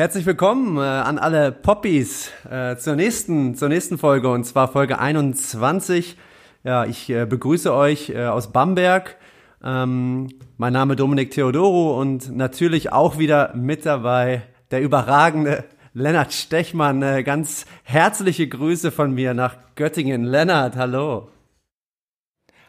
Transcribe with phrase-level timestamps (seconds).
[0.00, 4.98] Herzlich willkommen äh, an alle Poppies äh, zur nächsten zur nächsten Folge und zwar Folge
[4.98, 6.16] 21.
[6.64, 9.18] Ja, ich äh, begrüße euch äh, aus Bamberg.
[9.62, 14.40] Ähm, mein Name Dominik Theodoro und natürlich auch wieder mit dabei
[14.70, 17.02] der überragende Lennart Stechmann.
[17.02, 20.24] Äh, ganz herzliche Grüße von mir nach Göttingen.
[20.24, 21.28] Lennart, hallo.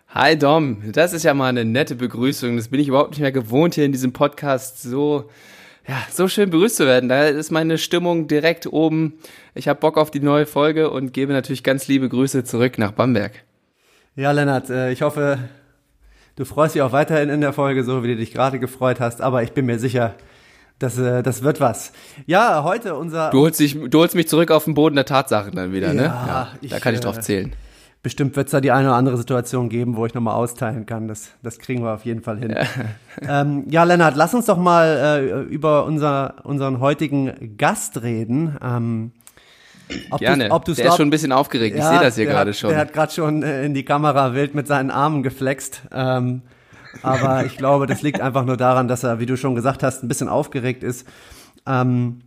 [0.09, 2.57] Hi Dom, das ist ja mal eine nette Begrüßung.
[2.57, 5.29] Das bin ich überhaupt nicht mehr gewohnt hier in diesem Podcast so
[5.91, 7.09] ja, so schön begrüßt zu werden.
[7.09, 9.15] Da ist meine Stimmung direkt oben.
[9.55, 12.93] Ich habe Bock auf die neue Folge und gebe natürlich ganz liebe Grüße zurück nach
[12.93, 13.33] Bamberg.
[14.15, 15.37] Ja, Lennart, äh, ich hoffe,
[16.37, 19.21] du freust dich auch weiterhin in der Folge, so wie du dich gerade gefreut hast.
[19.21, 20.15] Aber ich bin mir sicher,
[20.79, 21.91] das, äh, das wird was.
[22.25, 23.29] Ja, heute unser.
[23.31, 26.03] Du holst, dich, du holst mich zurück auf den Boden der Tatsachen dann wieder, ne?
[26.03, 26.27] ja, ne?
[26.27, 27.51] Ja, ich, da kann ich drauf äh, zählen.
[28.03, 31.07] Bestimmt wird es da die eine oder andere Situation geben, wo ich nochmal austeilen kann.
[31.07, 32.49] Das, das kriegen wir auf jeden Fall hin.
[32.49, 32.65] Ja,
[33.41, 38.57] ähm, ja Lennart, lass uns doch mal äh, über unser, unseren heutigen Gast reden.
[38.63, 39.11] Ähm,
[40.09, 40.49] ob Gerne.
[40.49, 41.77] Du, ob der ist schon ein bisschen aufgeregt.
[41.77, 42.69] Ja, ich sehe das hier gerade schon.
[42.69, 45.83] Der hat gerade schon äh, in die Kamera wild mit seinen Armen geflext.
[45.91, 46.41] Ähm,
[47.03, 50.03] aber ich glaube, das liegt einfach nur daran, dass er, wie du schon gesagt hast,
[50.03, 51.07] ein bisschen aufgeregt ist.
[51.67, 52.19] Ähm,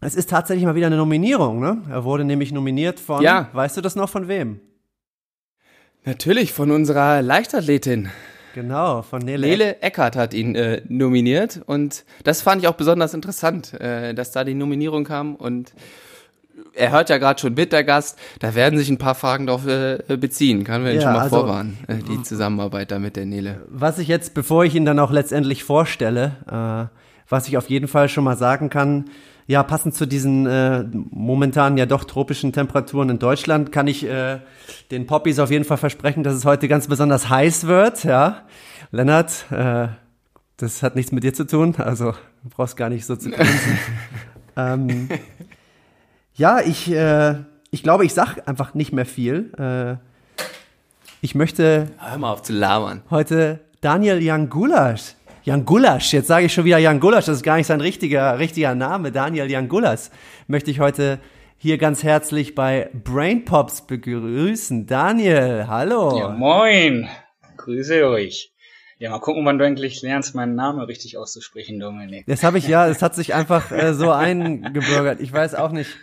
[0.00, 1.82] es ist tatsächlich mal wieder eine Nominierung, ne?
[1.90, 3.48] Er wurde nämlich nominiert von, ja.
[3.52, 4.60] weißt du das noch von wem?
[6.04, 8.08] Natürlich, von unserer Leichtathletin.
[8.54, 9.46] Genau, von Nele.
[9.46, 14.32] Nele Eckert hat ihn äh, nominiert und das fand ich auch besonders interessant, äh, dass
[14.32, 15.72] da die Nominierung kam und
[16.74, 19.66] er hört ja gerade schon mit, der Gast, da werden sich ein paar Fragen darauf
[19.66, 23.26] äh, beziehen, kann man ja, schon mal also, vorwarnen, äh, die Zusammenarbeit da mit der
[23.26, 23.62] Nele.
[23.68, 26.96] Was ich jetzt, bevor ich ihn dann auch letztendlich vorstelle, äh,
[27.28, 29.10] was ich auf jeden Fall schon mal sagen kann,
[29.48, 34.40] ja, passend zu diesen äh, momentan ja doch tropischen Temperaturen in Deutschland kann ich äh,
[34.90, 38.04] den Poppies auf jeden Fall versprechen, dass es heute ganz besonders heiß wird.
[38.04, 38.42] Ja,
[38.90, 39.88] Lennart, äh,
[40.58, 43.78] das hat nichts mit dir zu tun, also du brauchst gar nicht so zu grinsen.
[44.56, 45.08] ähm,
[46.34, 47.36] ja, ich, äh,
[47.70, 49.50] ich glaube, ich sag einfach nicht mehr viel.
[49.58, 49.96] Äh,
[51.22, 53.00] ich möchte Hör mal auf zu labern.
[53.08, 55.14] heute Daniel Jan Gulasch
[55.48, 58.38] Jan Gulasch, jetzt sage ich schon wieder Jan Gulasch, das ist gar nicht sein richtiger,
[58.38, 60.10] richtiger Name, Daniel Jan Gulasch,
[60.46, 61.20] möchte ich heute
[61.56, 64.86] hier ganz herzlich bei Brain Pops begrüßen.
[64.86, 66.18] Daniel, hallo.
[66.18, 67.08] Ja, moin.
[67.56, 68.52] Grüße euch.
[68.98, 72.26] Ja, mal gucken, wann du endlich lernst, meinen Namen richtig auszusprechen, Dominik.
[72.26, 75.18] Das habe ich ja, das hat sich einfach äh, so eingebürgert.
[75.18, 75.96] Ich weiß auch nicht,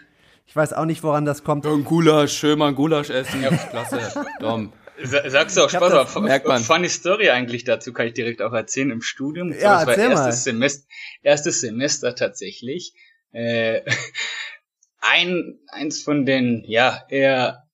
[0.47, 1.67] ich weiß auch nicht, woran das kommt.
[1.67, 3.44] Ein Gulasch, schön mal ein Gulasch essen.
[3.44, 3.51] Ja.
[3.51, 4.00] Klasse.
[4.39, 4.73] Dom.
[5.03, 6.61] Sagst du auch Spaß, aber merkt man.
[6.61, 9.51] funny Story eigentlich dazu kann ich direkt auch erzählen im Studium.
[9.51, 10.31] Ja, das war erstes mal.
[10.31, 10.88] Semester,
[11.23, 12.94] erstes Semester tatsächlich.
[13.31, 13.81] Äh,
[15.01, 17.67] ein, eins von den, ja, eher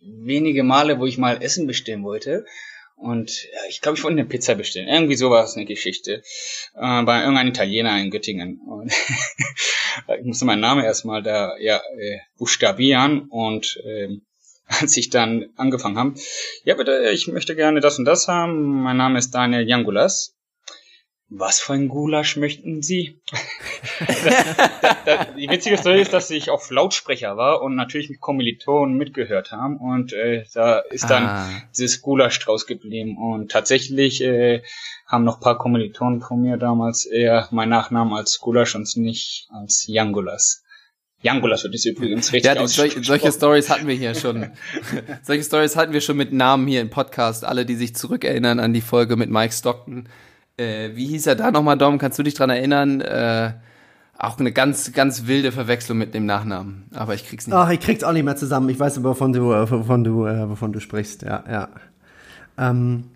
[0.00, 2.44] wenige Male, wo ich mal Essen bestellen wollte.
[2.96, 4.88] Und ja, ich glaube, ich wollte eine Pizza bestellen.
[4.88, 6.22] Irgendwie sowas, eine Geschichte.
[6.74, 8.60] Äh, bei irgendeinem Italiener in Göttingen.
[8.66, 8.92] Und
[10.18, 14.22] ich musste meinen Namen erstmal da ja, äh, buchstabieren und ähm,
[14.80, 16.14] als ich dann angefangen habe.
[16.64, 18.82] Ja, bitte, ich möchte gerne das und das haben.
[18.82, 20.34] Mein Name ist Daniel Jangulas.
[21.30, 23.20] Was für ein Gulasch möchten Sie?
[24.06, 24.56] das,
[25.04, 29.52] das, die witzige Story ist, dass ich auf Lautsprecher war und natürlich mit Kommilitonen mitgehört
[29.52, 31.50] haben und äh, da ist dann ah.
[31.76, 34.62] dieses Gulasch draus geblieben und tatsächlich äh,
[35.06, 39.84] haben noch paar Kommilitonen von mir damals eher mein Nachnamen als Gulasch und nicht als
[39.86, 40.64] Jangulas.
[41.20, 44.46] Jangulas wird es übrigens richtig ja, solche, solche Stories hatten wir hier schon.
[45.22, 47.44] solche Stories hatten wir schon mit Namen hier im Podcast.
[47.44, 50.08] Alle, die sich zurückerinnern an die Folge mit Mike Stockton.
[50.56, 51.98] Äh, wie hieß er da nochmal, Dom?
[51.98, 53.00] Kannst du dich dran erinnern?
[53.00, 53.54] Äh,
[54.16, 56.86] auch eine ganz, ganz wilde Verwechslung mit dem Nachnamen.
[56.94, 57.56] Aber ich krieg's nicht.
[57.56, 58.68] Ach, ich krieg's auch nicht mehr zusammen.
[58.68, 61.22] Ich weiß, wovon du, äh, wovon du, äh, wovon du sprichst.
[61.22, 61.68] Ja, ja.
[62.56, 63.10] Ähm,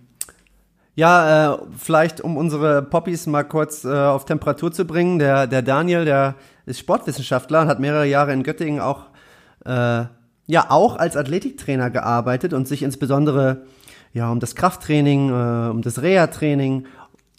[0.94, 5.18] ja, äh, vielleicht um unsere Poppies mal kurz äh, auf Temperatur zu bringen.
[5.18, 6.34] Der, der Daniel, der
[6.66, 9.06] ist Sportwissenschaftler und hat mehrere Jahre in Göttingen auch,
[9.64, 10.04] äh,
[10.46, 13.62] ja, auch als Athletiktrainer gearbeitet und sich insbesondere
[14.12, 16.86] ja, um das Krafttraining, äh, um das Reha-Training,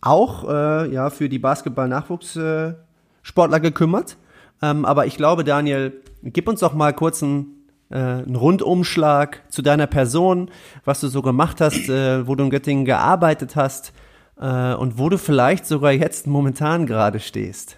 [0.01, 4.17] auch äh, ja, für die Basketball-Nachwuchssportler gekümmert.
[4.61, 7.62] Ähm, aber ich glaube, Daniel, gib uns doch mal kurz einen
[7.93, 10.49] äh, einen Rundumschlag zu deiner Person,
[10.83, 13.93] was du so gemacht hast, äh, wo du in Göttingen gearbeitet hast
[14.37, 17.77] äh, und wo du vielleicht sogar jetzt momentan gerade stehst.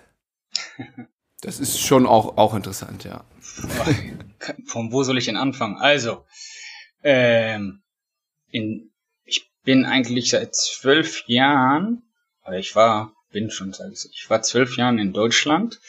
[1.41, 3.23] Das ist schon auch, auch interessant, ja.
[4.65, 5.77] Von wo soll ich denn anfangen?
[5.77, 6.25] Also,
[7.03, 7.83] ähm,
[8.49, 8.89] in,
[9.25, 12.01] ich bin eigentlich seit zwölf Jahren,
[12.47, 15.81] oder ich war bin schon, sag ich, war zwölf Jahren in Deutschland,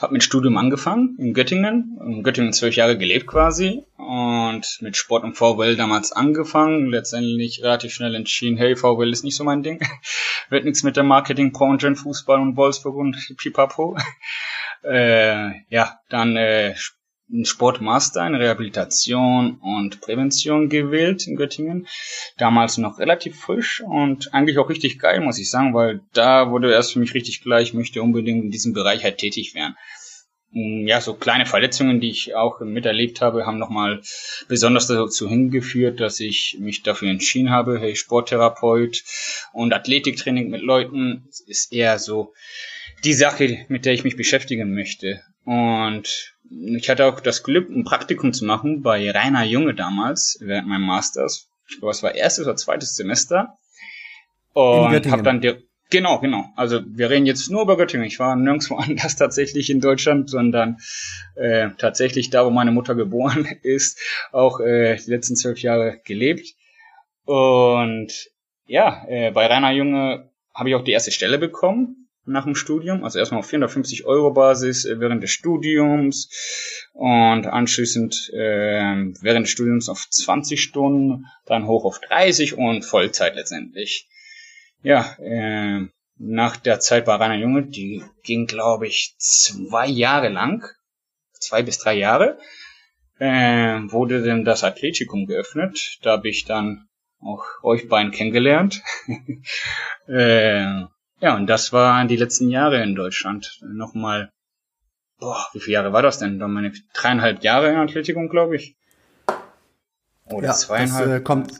[0.00, 5.22] habe mit Studium angefangen in Göttingen, in Göttingen zwölf Jahre gelebt quasi und mit Sport
[5.22, 9.80] und VWL damals angefangen, letztendlich relativ schnell entschieden, hey, VWL ist nicht so mein Ding,
[10.50, 11.04] wird nichts mit der
[11.38, 11.52] in
[11.94, 13.96] Fußball und Wolfsburg und Pipapo.
[14.82, 16.74] äh, ja, dann äh,
[17.42, 21.86] Sportmaster in Rehabilitation und Prävention gewählt in Göttingen.
[22.38, 26.72] Damals noch relativ frisch und eigentlich auch richtig geil, muss ich sagen, weil da wurde
[26.72, 29.76] erst für mich richtig klar, ich möchte unbedingt in diesem Bereich halt tätig werden.
[30.50, 34.00] Ja, so kleine Verletzungen, die ich auch miterlebt habe, haben nochmal
[34.48, 39.04] besonders dazu hingeführt, dass ich mich dafür entschieden habe, hey, Sporttherapeut
[39.52, 42.32] und Athletiktraining mit Leuten ist eher so
[43.04, 45.20] die Sache, mit der ich mich beschäftigen möchte.
[45.48, 50.68] Und ich hatte auch das Glück, ein Praktikum zu machen bei Rainer Junge damals, während
[50.68, 51.48] meinem Masters.
[51.70, 53.56] Ich glaube, es war erstes oder zweites Semester.
[54.52, 55.54] Und habe dann die,
[55.88, 56.52] genau, genau.
[56.54, 58.06] Also wir reden jetzt nur über Göttingen.
[58.06, 60.76] Ich war nirgendwo anders tatsächlich in Deutschland, sondern
[61.34, 63.98] äh, tatsächlich da, wo meine Mutter geboren ist,
[64.32, 66.46] auch äh, die letzten zwölf Jahre gelebt.
[67.24, 68.12] Und
[68.66, 73.04] ja, äh, bei Rainer Junge habe ich auch die erste Stelle bekommen nach dem Studium,
[73.04, 76.30] also erstmal auf 450 Euro Basis äh, während des Studiums
[76.92, 83.34] und anschließend äh, während des Studiums auf 20 Stunden, dann hoch auf 30 und Vollzeit
[83.34, 84.08] letztendlich.
[84.82, 85.86] Ja, äh,
[86.16, 90.64] nach der Zeit bei Rainer Junge, die ging glaube ich zwei Jahre lang,
[91.32, 92.38] zwei bis drei Jahre,
[93.18, 95.98] äh, wurde denn das Athletikum geöffnet.
[96.02, 96.88] Da habe ich dann
[97.20, 98.82] auch euch beiden kennengelernt.
[100.06, 100.84] äh,
[101.20, 103.60] ja, und das waren die letzten Jahre in Deutschland.
[103.62, 104.30] Nochmal,
[105.18, 106.38] boah, wie viele Jahre war das denn?
[106.38, 108.76] Dann meine dreieinhalb Jahre in Athletikum, glaube ich.
[110.26, 111.08] Oder ja, zweieinhalb.
[111.08, 111.52] Das äh, kommt,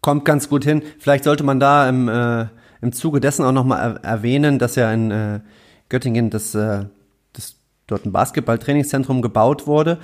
[0.00, 0.82] kommt ganz gut hin.
[0.98, 2.46] Vielleicht sollte man da im, äh,
[2.82, 5.40] im Zuge dessen auch nochmal er erwähnen, dass ja in äh,
[5.88, 6.84] Göttingen das, äh,
[7.32, 7.56] das
[7.86, 9.98] dort ein Basketballtrainingszentrum gebaut wurde.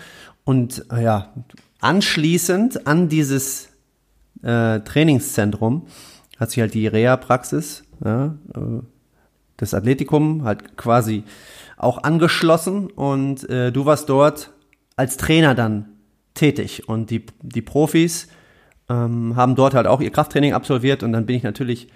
[0.44, 1.32] Und äh, ja,
[1.80, 3.68] anschließend an dieses
[4.42, 5.86] äh, Trainingszentrum
[6.38, 8.82] hat sich halt die Reha-Praxis ja, äh,
[9.56, 11.24] das Athletikum halt quasi
[11.76, 14.50] auch angeschlossen und äh, du warst dort
[14.96, 15.86] als Trainer dann
[16.34, 18.28] tätig und die, die Profis
[18.88, 21.88] ähm, haben dort halt auch ihr Krafttraining absolviert und dann bin ich natürlich,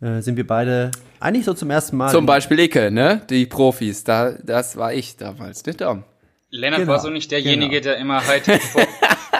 [0.00, 0.90] äh, sind wir beide
[1.20, 2.10] eigentlich so zum ersten Mal.
[2.10, 3.22] Zum Beispiel Icke, ne?
[3.30, 6.04] Die Profis, da, das war ich damals, nicht Dom?
[6.50, 7.82] Lennart genau, war so nicht derjenige, genau.
[7.82, 8.86] der immer halt vor,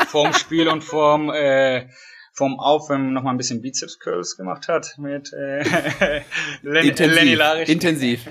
[0.08, 1.86] vorm Spiel und vorm äh,
[2.34, 5.62] vom Aufwärmen noch mal ein bisschen Bizeps Curls gemacht hat mit äh,
[6.62, 7.68] Len intensiv, Lenny Larisch.
[7.68, 8.26] Intensiv.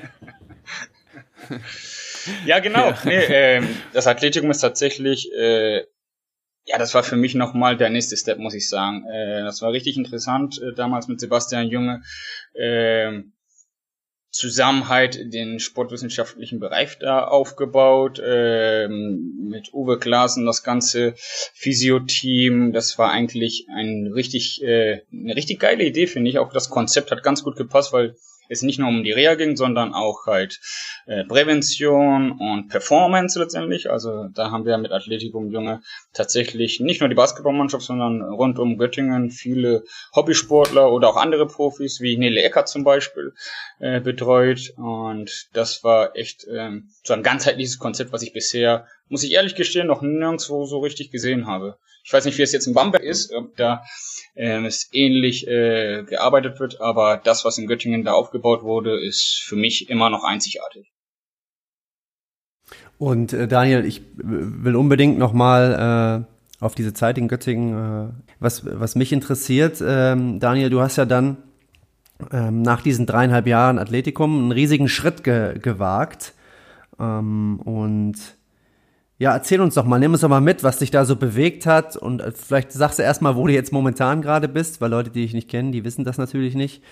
[2.45, 2.89] ja, genau.
[2.89, 2.97] Ja.
[3.05, 3.63] Nee, äh,
[3.93, 5.85] das Athletikum ist tatsächlich, äh,
[6.65, 9.05] ja, das war für mich noch mal der nächste Step, muss ich sagen.
[9.07, 12.03] Äh, das war richtig interessant äh, damals mit Sebastian Junge.
[14.33, 21.13] Zusammenhalt den sportwissenschaftlichen Bereich da aufgebaut, ähm, mit Uwe Klaassen das ganze
[21.53, 22.73] Physio-Team.
[22.73, 26.39] Das war eigentlich ein richtig, äh, eine richtig geile Idee, finde ich.
[26.39, 28.15] Auch das Konzept hat ganz gut gepasst, weil
[28.49, 30.59] es nicht nur um die Reha ging, sondern auch halt
[31.05, 33.89] äh, Prävention und Performance letztendlich.
[33.89, 35.81] Also da haben wir mit Athletikum Junge
[36.13, 39.83] tatsächlich nicht nur die Basketballmannschaft, sondern rund um Göttingen viele
[40.15, 43.33] Hobbysportler oder auch andere Profis wie Nele Eckert zum Beispiel
[43.79, 44.73] äh, betreut.
[44.77, 49.55] Und das war echt ähm, so ein ganzheitliches Konzept, was ich bisher, muss ich ehrlich
[49.55, 51.77] gestehen, noch nirgendwo so richtig gesehen habe.
[52.05, 53.83] Ich weiß nicht, wie es jetzt in Bamberg ist, ob da
[54.35, 59.41] äh, es ähnlich äh, gearbeitet wird, aber das, was in Göttingen da aufgebaut wurde, ist
[59.45, 60.91] für mich immer noch einzigartig.
[62.97, 66.25] Und äh, Daniel, ich will unbedingt nochmal
[66.61, 70.97] äh, auf diese Zeit in Göttingen, äh, was, was mich interessiert, ähm, Daniel, du hast
[70.97, 71.37] ja dann
[72.31, 76.33] ähm, nach diesen dreieinhalb Jahren Athletikum einen riesigen Schritt ge gewagt.
[76.99, 78.15] Ähm, und
[79.23, 81.65] ja, erzähl uns doch mal, nimm uns doch mal mit, was dich da so bewegt
[81.65, 85.11] hat und äh, vielleicht sagst du erstmal, wo du jetzt momentan gerade bist, weil Leute,
[85.11, 86.83] die dich nicht kennen, die wissen das natürlich nicht.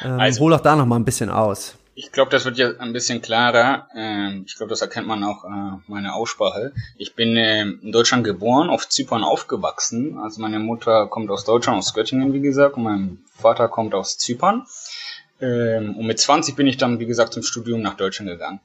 [0.00, 1.76] Ähm, also, hol doch da noch mal ein bisschen aus.
[1.94, 3.88] Ich glaube, das wird ja ein bisschen klarer.
[3.94, 6.72] Ähm, ich glaube, das erkennt man auch äh, meine Aussprache.
[6.96, 10.16] Ich bin äh, in Deutschland geboren, auf Zypern aufgewachsen.
[10.16, 14.16] Also meine Mutter kommt aus Deutschland, aus Göttingen, wie gesagt, und mein Vater kommt aus
[14.16, 14.64] Zypern.
[15.42, 18.60] Ähm, und mit 20 bin ich dann, wie gesagt, zum Studium nach Deutschland gegangen.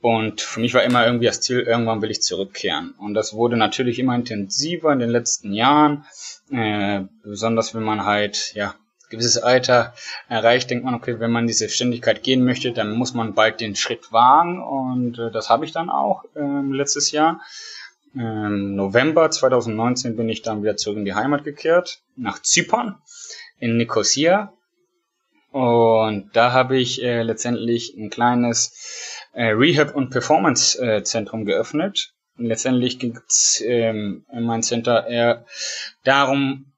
[0.00, 2.94] Und für mich war immer irgendwie das Ziel, irgendwann will ich zurückkehren.
[2.98, 6.04] Und das wurde natürlich immer intensiver in den letzten Jahren.
[6.50, 8.74] Äh, besonders wenn man halt, ja,
[9.08, 9.94] gewisses Alter
[10.28, 13.76] erreicht, denkt man, okay, wenn man diese Ständigkeit gehen möchte, dann muss man bald den
[13.76, 14.62] Schritt wagen.
[14.62, 17.40] Und äh, das habe ich dann auch äh, letztes Jahr.
[18.14, 22.96] Im November 2019 bin ich dann wieder zurück in die Heimat gekehrt, nach Zypern,
[23.58, 24.52] in Nicosia.
[25.52, 28.85] Und da habe ich äh, letztendlich ein kleines
[29.36, 32.14] äh, Rehab- und Performance-Zentrum geöffnet.
[32.38, 35.44] Und letztendlich ging es ähm, in meinem Center eher
[36.04, 36.72] darum,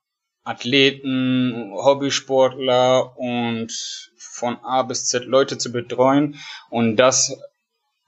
[0.44, 3.70] Athleten, Hobbysportler und
[4.16, 6.36] von A bis Z Leute zu betreuen
[6.70, 7.38] und das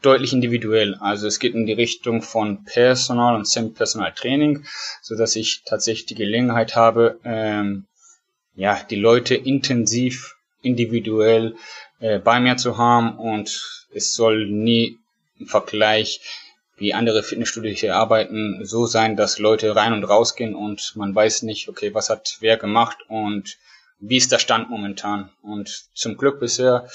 [0.03, 0.95] deutlich individuell.
[0.95, 4.65] Also es geht in die Richtung von Personal und Semi-Personal Training,
[5.03, 7.87] so dass ich tatsächlich die Gelegenheit habe, ähm,
[8.55, 11.57] ja, die Leute intensiv, individuell
[12.01, 14.99] äh, bei mir zu haben und es soll nie
[15.39, 16.21] im Vergleich
[16.77, 21.43] wie andere Fitnessstudios hier arbeiten, so sein, dass Leute rein und rausgehen und man weiß
[21.43, 23.59] nicht, okay, was hat wer gemacht und
[24.01, 25.29] wie ist der Stand momentan.
[25.43, 26.89] Und zum Glück bisher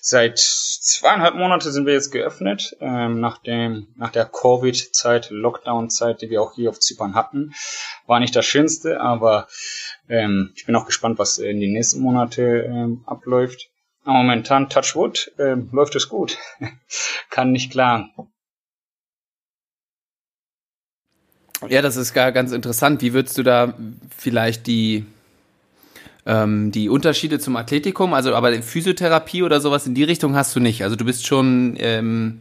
[0.00, 6.30] seit zweieinhalb Monate sind wir jetzt geöffnet, ähm, nach, dem, nach der Covid-Zeit, Lockdown-Zeit, die
[6.30, 7.52] wir auch hier auf Zypern hatten.
[8.06, 9.48] War nicht das Schönste, aber
[10.08, 13.71] ähm, ich bin auch gespannt, was in den nächsten Monate ähm, abläuft.
[14.04, 16.38] Momentan, Touchwood, ähm, läuft es gut.
[17.30, 18.10] Kann nicht klagen.
[21.68, 23.02] Ja, das ist gar ganz interessant.
[23.02, 23.74] Wie würdest du da
[24.16, 25.06] vielleicht die,
[26.26, 30.60] ähm, die Unterschiede zum Athletikum, also aber Physiotherapie oder sowas in die Richtung hast du
[30.60, 30.82] nicht.
[30.82, 32.40] Also du bist schon, ähm,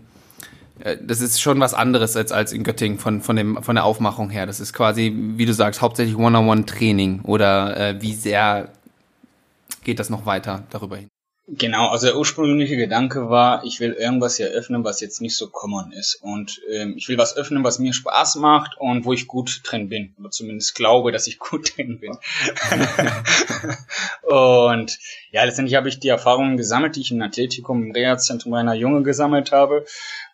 [0.80, 3.86] äh, das ist schon was anderes als, als in Göttingen von, von, dem, von der
[3.86, 4.48] Aufmachung her.
[4.48, 8.70] Das ist quasi, wie du sagst, hauptsächlich One-on-One-Training oder äh, wie sehr
[9.84, 11.11] geht das noch weiter darüber hin?
[11.54, 15.50] Genau, also der ursprüngliche Gedanke war, ich will irgendwas hier öffnen, was jetzt nicht so
[15.50, 16.16] common ist.
[16.16, 19.90] Und ähm, ich will was öffnen, was mir Spaß macht und wo ich gut drin
[19.90, 20.16] bin.
[20.18, 22.14] Oder zumindest glaube, dass ich gut drin bin.
[24.22, 24.98] und
[25.32, 29.04] ja, letztendlich habe ich die Erfahrungen gesammelt, die ich im Athletikum im Reha-Zentrum einer Junge
[29.04, 29.84] gesammelt habe.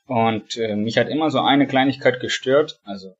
[0.05, 2.79] Und äh, mich hat immer so eine Kleinigkeit gestört.
[2.83, 3.15] Also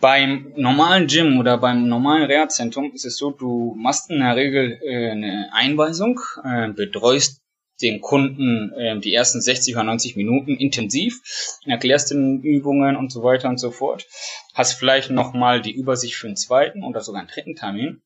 [0.00, 4.78] beim normalen Gym oder beim normalen Reha-Zentrum ist es so, du machst in der Regel
[4.82, 7.42] äh, eine Einweisung, äh, betreust
[7.82, 11.20] den Kunden äh, die ersten 60 oder 90 Minuten intensiv,
[11.64, 14.06] erklärst den Übungen und so weiter und so fort,
[14.54, 18.02] hast vielleicht nochmal die Übersicht für einen zweiten oder sogar einen dritten Termin,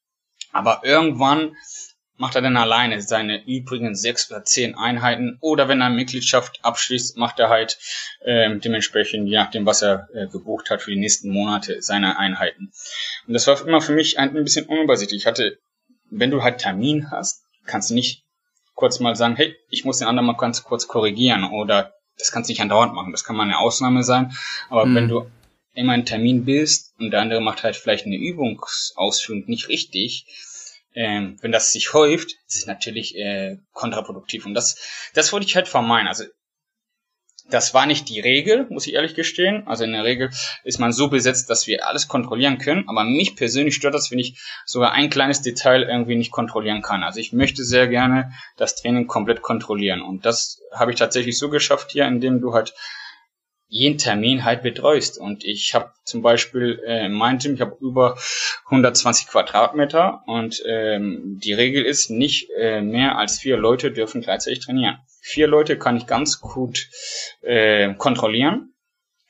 [0.53, 1.57] aber irgendwann
[2.21, 7.17] macht er dann alleine seine übrigen sechs oder zehn Einheiten oder wenn er Mitgliedschaft abschließt,
[7.17, 7.79] macht er halt
[8.23, 12.73] ähm, dementsprechend, je nachdem, was er äh, gebucht hat für die nächsten Monate, seine Einheiten.
[13.27, 15.23] Und das war immer für mich ein, ein bisschen unübersichtlich.
[15.23, 15.59] Ich hatte,
[16.11, 18.23] wenn du halt Termin hast, kannst du nicht
[18.75, 22.51] kurz mal sagen, hey, ich muss den anderen mal ganz kurz korrigieren oder das kannst
[22.51, 23.13] du nicht andauernd machen.
[23.13, 24.37] Das kann mal eine Ausnahme sein.
[24.69, 24.95] Aber mhm.
[24.95, 25.31] wenn du
[25.73, 30.27] immer einen Termin bist und der andere macht halt vielleicht eine Übungsausführung nicht richtig,
[30.95, 34.47] ähm, wenn das sich häuft, ist es natürlich äh, kontraproduktiv.
[34.47, 34.79] Und das,
[35.15, 36.09] das wollte ich halt vermeiden.
[36.09, 36.25] Also
[37.51, 39.67] das war nicht die Regel, muss ich ehrlich gestehen.
[39.67, 40.31] Also in der Regel
[40.63, 42.89] ist man so besetzt, dass wir alles kontrollieren können.
[42.89, 47.03] Aber mich persönlich stört das, wenn ich sogar ein kleines Detail irgendwie nicht kontrollieren kann.
[47.03, 50.01] Also ich möchte sehr gerne das Training komplett kontrollieren.
[50.01, 52.75] Und das habe ich tatsächlich so geschafft hier, indem du halt
[53.71, 55.19] jeden Termin halt betreust.
[55.19, 58.19] Und ich habe zum Beispiel äh, in meinem Gym, ich habe über
[58.67, 64.61] 120 Quadratmeter und ähm, die Regel ist, nicht äh, mehr als vier Leute dürfen gleichzeitig
[64.61, 64.99] trainieren.
[65.23, 66.89] Vier Leute kann ich ganz gut
[67.43, 68.75] äh, kontrollieren.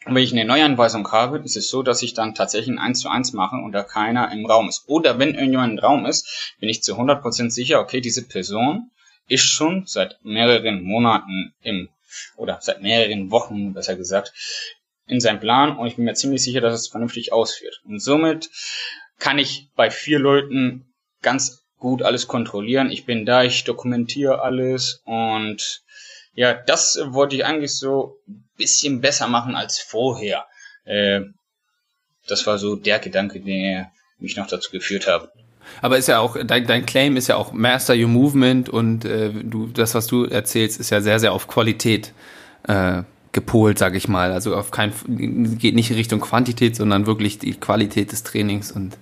[0.07, 3.01] Und wenn ich eine Neuanweisung habe, ist es so, dass ich dann tatsächlich ein 1
[3.01, 4.85] zu 1 mache und da keiner im Raum ist.
[4.87, 8.91] Oder wenn irgendjemand im Raum ist, bin ich zu 100% sicher, okay, diese Person
[9.29, 11.91] ist schon seit mehreren Monaten im
[12.37, 14.33] oder seit mehreren Wochen, besser gesagt,
[15.07, 17.81] in seinem Plan und ich bin mir ziemlich sicher, dass es vernünftig ausführt.
[17.85, 18.49] Und somit
[19.19, 22.91] kann ich bei vier Leuten ganz gut alles kontrollieren.
[22.91, 25.83] Ich bin da, ich dokumentiere alles und
[26.35, 30.47] ja, das wollte ich eigentlich so ein bisschen besser machen als vorher.
[30.85, 31.23] Äh,
[32.29, 35.33] das war so der Gedanke, der mich noch dazu geführt hat.
[35.83, 39.31] Aber ist ja auch, dein, dein Claim ist ja auch Master Your Movement und äh,
[39.31, 42.13] du, das, was du erzählst, ist ja sehr, sehr auf Qualität
[42.67, 44.33] äh, gepolt, sag ich mal.
[44.33, 44.93] Also auf kein,
[45.59, 48.73] geht nicht in Richtung Quantität, sondern wirklich die Qualität des Trainings.
[48.73, 48.99] Und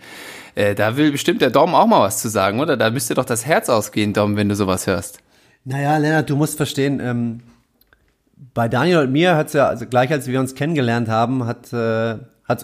[0.55, 2.77] äh, da will bestimmt der Dom auch mal was zu sagen, oder?
[2.77, 5.21] Da müsste doch das Herz ausgehen, Dom, wenn du sowas hörst.
[5.65, 7.41] Naja, Lennart, du musst verstehen, ähm,
[8.55, 12.17] bei Daniel und mir hat's ja, also gleich als wir uns kennengelernt haben, hat äh,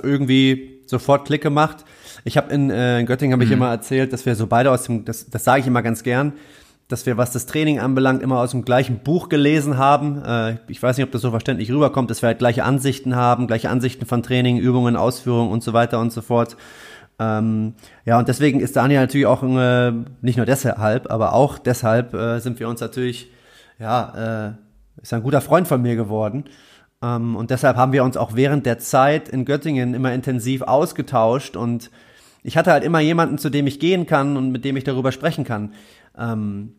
[0.02, 1.84] irgendwie sofort Klick gemacht.
[2.24, 3.56] Ich habe in, äh, in Göttingen habe ich mhm.
[3.56, 6.32] immer erzählt, dass wir so beide aus dem, das, das sage ich immer ganz gern,
[6.88, 10.22] dass wir, was das Training anbelangt, immer aus dem gleichen Buch gelesen haben.
[10.24, 13.46] Äh, ich weiß nicht, ob das so verständlich rüberkommt, dass wir halt gleiche Ansichten haben,
[13.46, 16.56] gleiche Ansichten von Training, Übungen, Ausführungen und so weiter und so fort.
[17.18, 22.12] Ähm, ja, und deswegen ist Daniel natürlich auch, äh, nicht nur deshalb, aber auch deshalb
[22.14, 23.30] äh, sind wir uns natürlich,
[23.78, 26.44] ja, äh, ist ein guter Freund von mir geworden.
[27.02, 31.56] Ähm, und deshalb haben wir uns auch während der Zeit in Göttingen immer intensiv ausgetauscht
[31.56, 31.90] und
[32.44, 35.10] ich hatte halt immer jemanden, zu dem ich gehen kann und mit dem ich darüber
[35.10, 35.72] sprechen kann.
[36.16, 36.74] Ähm,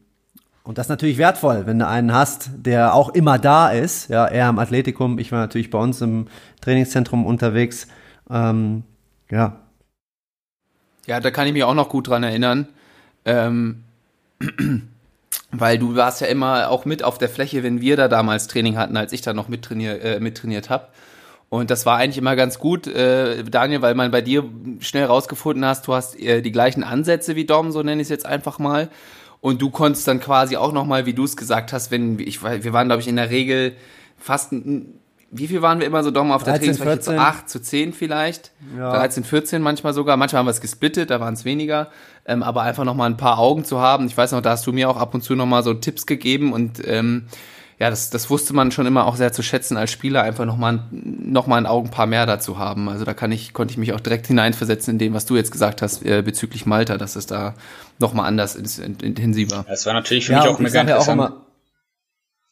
[0.63, 4.10] und das ist natürlich wertvoll, wenn du einen hast, der auch immer da ist.
[4.10, 6.27] Ja, er am Athletikum, ich war natürlich bei uns im
[6.62, 7.88] Trainingszentrum unterwegs.
[8.29, 8.84] Ähm,
[9.29, 9.60] ja.
[11.07, 12.67] Ja, da kann ich mich auch noch gut dran erinnern.
[13.25, 13.84] Ähm,
[15.51, 18.77] weil du warst ja immer auch mit auf der Fläche, wenn wir da damals Training
[18.77, 20.88] hatten, als ich da noch mittrainier, äh, mittrainiert habe.
[21.55, 24.43] Und das war eigentlich immer ganz gut, äh, Daniel, weil man bei dir
[24.79, 28.09] schnell rausgefunden hast, du hast äh, die gleichen Ansätze wie Dom, so nenne ich es
[28.09, 28.89] jetzt einfach mal.
[29.41, 32.74] Und du konntest dann quasi auch nochmal, wie du es gesagt hast, wenn ich, wir
[32.74, 33.75] waren, glaube ich, in der Regel
[34.17, 34.53] fast,
[35.31, 37.01] wie viel waren wir immer so Dom auf 13, der Trainingsfläche?
[37.03, 38.51] So 8 zu 10 vielleicht.
[38.77, 38.91] Ja.
[38.91, 40.17] 13, 14 manchmal sogar.
[40.17, 41.89] Manchmal haben wir es gesplittet, da waren es weniger.
[42.25, 44.07] Ähm, aber einfach nochmal ein paar Augen zu haben.
[44.07, 46.51] Ich weiß noch, da hast du mir auch ab und zu nochmal so Tipps gegeben
[46.51, 47.27] und ähm,
[47.77, 50.84] ja, das, das wusste man schon immer auch sehr zu schätzen als Spieler, einfach nochmal
[50.91, 52.88] noch mal ein Augenpaar mehr dazu haben.
[52.88, 55.51] Also da kann ich, konnte ich mich auch direkt hineinversetzen in dem, was du jetzt
[55.51, 57.53] gesagt hast äh, bezüglich Malta, dass es da
[58.00, 59.65] nochmal anders ist, intensiver.
[59.67, 61.22] Das war natürlich für ja, mich auch mega interessant.
[61.22, 61.46] Auch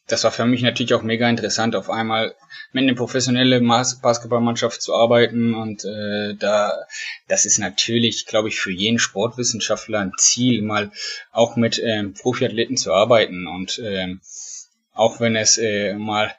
[0.07, 2.35] das war für mich natürlich auch mega interessant, auf einmal
[2.73, 6.73] mit einer professionellen Basketballmannschaft zu arbeiten und äh, da
[7.29, 10.91] das ist natürlich, glaube ich, für jeden Sportwissenschaftler ein Ziel, mal
[11.31, 14.19] auch mit ähm, Profiathleten zu arbeiten und ähm,
[14.93, 16.33] auch wenn es äh, mal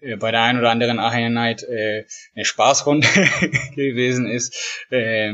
[0.00, 3.08] äh, bei der einen oder anderen Einheit äh, eine Spaßrunde
[3.74, 4.54] gewesen ist,
[4.90, 5.32] äh,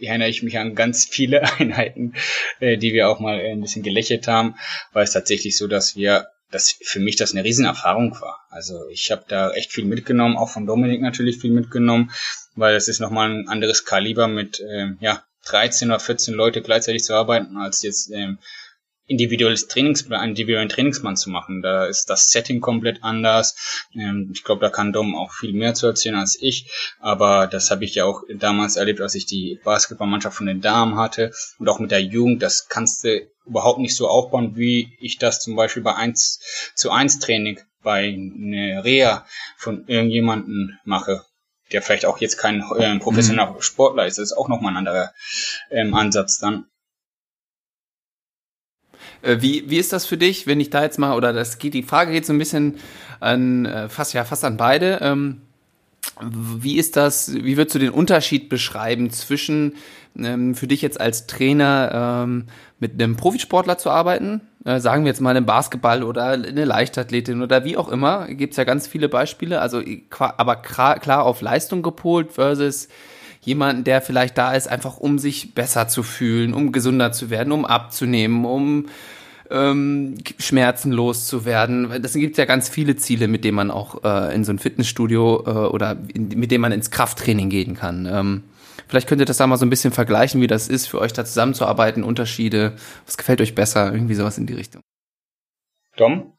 [0.00, 2.14] erinnere ich mich an ganz viele Einheiten,
[2.60, 4.56] äh, die wir auch mal ein bisschen gelächelt haben,
[4.92, 8.40] weil es tatsächlich so, dass wir dass für mich das eine Riesenerfahrung war.
[8.50, 12.10] Also ich habe da echt viel mitgenommen, auch von Dominik natürlich viel mitgenommen,
[12.54, 17.04] weil es ist nochmal ein anderes Kaliber mit ähm, ja 13 oder 14 Leute gleichzeitig
[17.04, 18.38] zu arbeiten, als jetzt ähm,
[19.12, 21.60] individuelles Trainingsplan, individuellen Trainingsplan zu machen.
[21.60, 23.86] Da ist das Setting komplett anders.
[23.94, 26.70] Ähm, ich glaube, da kann Dom auch viel mehr zu erzählen als ich.
[26.98, 30.96] Aber das habe ich ja auch damals erlebt, als ich die Basketballmannschaft von den Damen
[30.96, 32.42] hatte und auch mit der Jugend.
[32.42, 36.40] Das kannst du überhaupt nicht so aufbauen, wie ich das zum Beispiel bei 1
[36.74, 39.26] zu 1 Training bei einer Reha
[39.56, 41.24] von irgendjemanden mache
[41.72, 43.62] der vielleicht auch jetzt kein äh, professioneller mhm.
[43.62, 44.18] Sportler ist.
[44.18, 45.12] Das ist auch nochmal ein anderer
[45.70, 46.66] ähm, Ansatz dann.
[49.22, 51.74] Äh, wie, wie ist das für dich, wenn ich da jetzt mal, oder das geht,
[51.74, 52.76] die Frage geht so ein bisschen
[53.20, 54.98] an, äh, fast, ja, fast an beide.
[55.00, 55.42] Ähm,
[56.20, 59.76] wie ist das, wie würdest du den Unterschied beschreiben zwischen
[60.18, 62.46] ähm, für dich jetzt als Trainer ähm,
[62.80, 67.42] mit einem Profisportler zu arbeiten, äh, sagen wir jetzt mal im Basketball oder eine Leichtathletin
[67.42, 69.80] oder wie auch immer, gibt's ja ganz viele Beispiele, also
[70.18, 72.88] aber klar auf Leistung gepolt versus
[73.42, 77.52] jemanden, der vielleicht da ist, einfach um sich besser zu fühlen, um gesünder zu werden,
[77.52, 78.86] um abzunehmen, um
[79.50, 82.02] ähm, Schmerzen loszuwerden.
[82.02, 85.44] Das gibt ja ganz viele Ziele, mit denen man auch äh, in so ein Fitnessstudio
[85.46, 88.06] äh, oder in, mit denen man ins Krafttraining gehen kann.
[88.06, 88.44] Ähm,
[88.88, 91.12] vielleicht könnt ihr das da mal so ein bisschen vergleichen, wie das ist, für euch
[91.12, 92.74] da zusammenzuarbeiten, Unterschiede.
[93.04, 93.92] Was gefällt euch besser?
[93.92, 94.82] Irgendwie sowas in die Richtung.
[95.96, 96.32] Dom?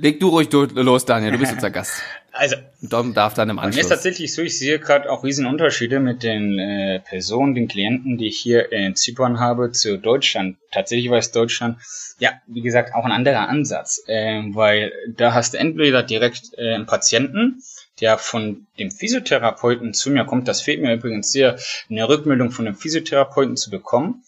[0.00, 2.02] Leg du ruhig los, Daniel, du bist unser Gast.
[2.32, 3.76] Also, Dom darf dann im Anschluss.
[3.76, 7.68] Mir ist tatsächlich so, ich sehe gerade auch riesen Unterschiede mit den äh, Personen, den
[7.68, 10.56] Klienten, die ich hier in Zypern habe, zu Deutschland.
[10.70, 11.78] Tatsächlich es Deutschland,
[12.18, 16.74] ja, wie gesagt, auch ein anderer Ansatz, äh, weil da hast du entweder direkt äh,
[16.74, 17.62] einen Patienten,
[18.00, 20.48] der von dem Physiotherapeuten zu mir kommt.
[20.48, 21.58] Das fehlt mir übrigens sehr,
[21.90, 24.22] eine Rückmeldung von dem Physiotherapeuten zu bekommen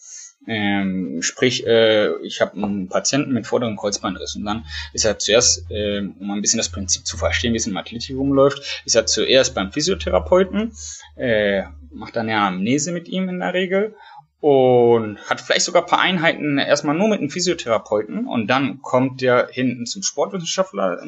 [0.47, 5.69] ähm, sprich, äh, ich habe einen Patienten mit vorderen Kreuzbandriss und dann ist er zuerst,
[5.69, 9.05] äh, um ein bisschen das Prinzip zu verstehen, wie es im Athletikum läuft, ist er
[9.05, 10.73] zuerst beim Physiotherapeuten,
[11.15, 13.95] äh, macht dann eine Amnese mit ihm in der Regel
[14.39, 19.21] und hat vielleicht sogar ein paar Einheiten erstmal nur mit einem Physiotherapeuten und dann kommt
[19.21, 21.01] der hinten zum Sportwissenschaftler,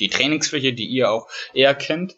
[0.00, 2.16] die Trainingsfläche, die ihr auch eher kennt,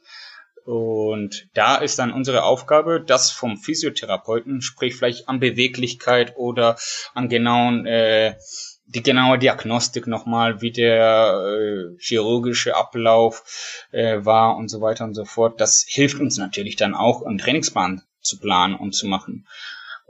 [0.64, 6.76] und da ist dann unsere Aufgabe, das vom Physiotherapeuten, sprich vielleicht an Beweglichkeit oder
[7.14, 8.36] an genauen, äh,
[8.86, 15.14] die genaue Diagnostik nochmal, wie der äh, chirurgische Ablauf äh, war und so weiter und
[15.14, 15.60] so fort.
[15.60, 19.46] Das hilft uns natürlich dann auch, einen Trainingsplan zu planen und zu machen.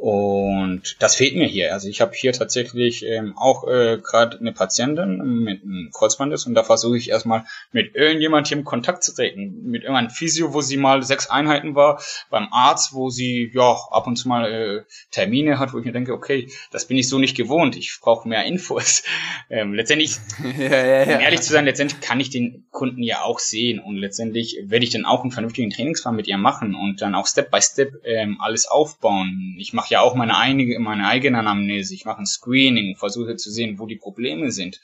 [0.00, 1.74] Und das fehlt mir hier.
[1.74, 6.54] Also ich habe hier tatsächlich ähm, auch äh, gerade eine Patientin mit einem Kreuzbandriss und
[6.54, 9.60] da versuche ich erstmal mit irgendjemand hier in Kontakt zu treten.
[9.64, 14.06] Mit irgendeinem Physio, wo sie mal sechs Einheiten war, beim Arzt, wo sie ja ab
[14.06, 17.18] und zu mal äh, Termine hat, wo ich mir denke, okay, das bin ich so
[17.18, 17.76] nicht gewohnt.
[17.76, 19.02] Ich brauche mehr Infos.
[19.52, 20.16] Ähm, letztendlich,
[20.58, 21.16] ja, ja, ja.
[21.16, 24.84] um ehrlich zu sein, letztendlich kann ich den Kunden ja auch sehen und letztendlich werde
[24.84, 27.94] ich dann auch einen vernünftigen Trainingsplan mit ihr machen und dann auch Step by Step
[28.04, 29.56] ähm, alles aufbauen.
[29.58, 31.94] Ich mache ja auch meine, einige, meine eigene Anamnese.
[31.94, 34.80] Ich mache ein Screening, versuche zu sehen, wo die Probleme sind.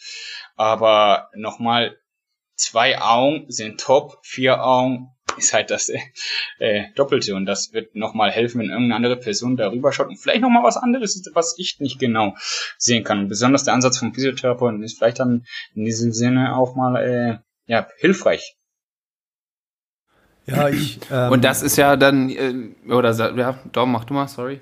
[0.57, 1.97] Aber nochmal,
[2.57, 5.91] zwei Augen sind top, vier Augen ist halt das
[6.59, 10.41] äh, Doppelte und das wird nochmal helfen, wenn irgendeine andere Person darüber schaut und vielleicht
[10.41, 12.35] nochmal was anderes ist, was ich nicht genau
[12.79, 13.21] sehen kann.
[13.21, 17.39] Und besonders der Ansatz vom Physiotherapeuten ist vielleicht dann in diesem Sinne auch mal äh,
[17.67, 18.57] ja, hilfreich.
[20.47, 21.01] Ja, ich.
[21.11, 24.61] Ähm, und das ist ja dann, äh, oder ja, Dom, mach du mal, sorry.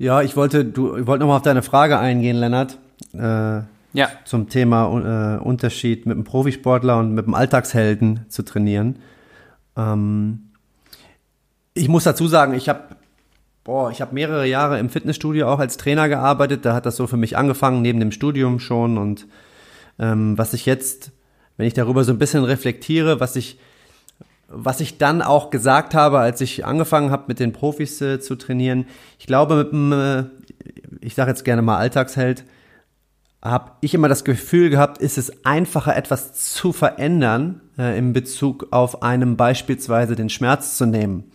[0.00, 2.78] Ja, ich wollte, du, ich wollte nochmal auf deine Frage eingehen, Lennart.
[3.12, 3.18] Äh,
[3.92, 4.08] ja.
[4.24, 8.96] Zum Thema äh, Unterschied mit einem Profisportler und mit einem Alltagshelden zu trainieren.
[9.76, 10.52] Ähm,
[11.74, 12.96] ich muss dazu sagen, ich habe
[13.62, 16.64] boah, ich habe mehrere Jahre im Fitnessstudio auch als Trainer gearbeitet.
[16.64, 18.96] Da hat das so für mich angefangen, neben dem Studium schon.
[18.96, 19.26] Und
[19.98, 21.12] ähm, was ich jetzt,
[21.58, 23.58] wenn ich darüber so ein bisschen reflektiere, was ich,
[24.50, 28.36] was ich dann auch gesagt habe, als ich angefangen habe, mit den Profis äh, zu
[28.36, 28.86] trainieren,
[29.18, 30.24] ich glaube, mit einem, äh,
[31.00, 32.44] ich sage jetzt gerne mal Alltagsheld,
[33.42, 38.68] habe ich immer das Gefühl gehabt, ist es einfacher, etwas zu verändern äh, in Bezug
[38.70, 41.32] auf einem beispielsweise den Schmerz zu nehmen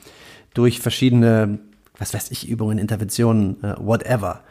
[0.53, 1.59] durch verschiedene
[1.97, 4.41] was weiß ich, Übungen, Interventionen, äh, whatever.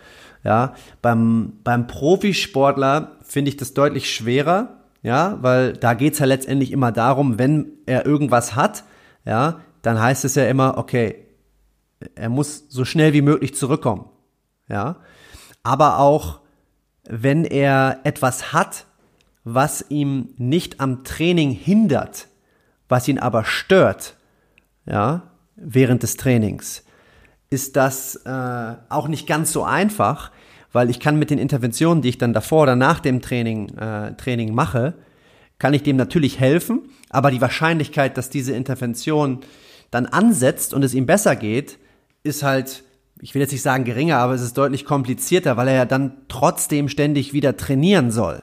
[0.42, 6.72] Ja, beim, beim Profisportler finde ich das deutlich schwerer, ja, weil da geht's ja letztendlich
[6.72, 8.84] immer darum, wenn er irgendwas hat,
[9.26, 11.26] ja, dann heißt es ja immer, okay,
[12.14, 14.06] er muss so schnell wie möglich zurückkommen,
[14.66, 14.96] ja.
[15.62, 16.40] Aber auch,
[17.06, 18.86] wenn er etwas hat,
[19.44, 22.28] was ihm nicht am Training hindert,
[22.88, 24.16] was ihn aber stört,
[24.86, 26.82] ja, während des Trainings,
[27.50, 30.32] ist das äh, auch nicht ganz so einfach,
[30.74, 34.12] weil ich kann mit den Interventionen, die ich dann davor oder nach dem Training, äh,
[34.16, 34.94] Training mache,
[35.58, 39.38] kann ich dem natürlich helfen, aber die Wahrscheinlichkeit, dass diese Intervention
[39.92, 41.78] dann ansetzt und es ihm besser geht,
[42.24, 42.82] ist halt,
[43.20, 46.16] ich will jetzt nicht sagen geringer, aber es ist deutlich komplizierter, weil er ja dann
[46.28, 48.42] trotzdem ständig wieder trainieren soll.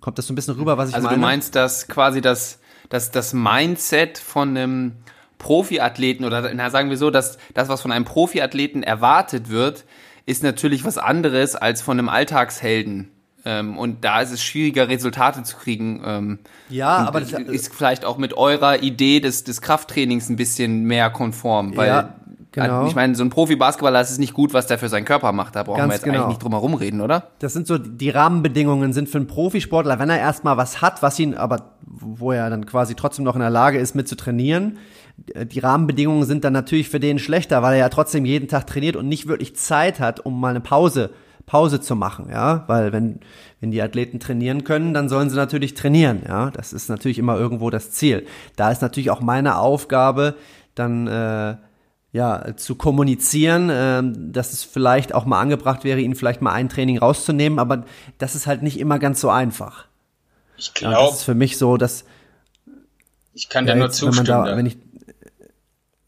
[0.00, 1.16] Kommt das so ein bisschen rüber, was ich also meine?
[1.16, 4.92] Also du meinst, dass quasi das, das, das Mindset von einem
[5.38, 9.84] Profiathleten oder na, sagen wir so, dass das, was von einem Profiathleten erwartet wird,
[10.26, 13.10] ist natürlich was anderes als von einem Alltagshelden.
[13.44, 16.02] Ähm, und da ist es schwieriger, Resultate zu kriegen.
[16.04, 20.82] Ähm, ja, aber das ist vielleicht auch mit eurer Idee des, des Krafttrainings ein bisschen
[20.82, 22.14] mehr konform, weil ja,
[22.50, 22.88] genau.
[22.88, 25.54] ich meine, so ein Profi-Basketballer ist es nicht gut, was der für seinen Körper macht.
[25.54, 26.16] Da brauchen Ganz wir jetzt genau.
[26.16, 27.28] eigentlich nicht drum herum reden, oder?
[27.38, 31.16] Das sind so die Rahmenbedingungen sind für einen Profisportler, wenn er erstmal was hat, was
[31.20, 34.78] ihn aber wo er dann quasi trotzdem noch in der Lage ist, mit zu trainieren,
[35.16, 38.96] die Rahmenbedingungen sind dann natürlich für den schlechter, weil er ja trotzdem jeden Tag trainiert
[38.96, 41.10] und nicht wirklich Zeit hat, um mal eine Pause
[41.46, 43.20] Pause zu machen, ja, weil wenn
[43.60, 47.38] wenn die Athleten trainieren können, dann sollen sie natürlich trainieren, ja, das ist natürlich immer
[47.38, 48.26] irgendwo das Ziel.
[48.56, 50.34] Da ist natürlich auch meine Aufgabe,
[50.74, 51.56] dann äh,
[52.12, 54.02] ja zu kommunizieren, äh,
[54.32, 57.84] dass es vielleicht auch mal angebracht wäre, ihnen vielleicht mal ein Training rauszunehmen, aber
[58.18, 59.86] das ist halt nicht immer ganz so einfach.
[60.56, 62.04] Ich glaube, ja, das ist für mich so, dass
[63.34, 64.26] ich kann ja, dir nur zustimmen.
[64.26, 64.78] Wenn, da, wenn ich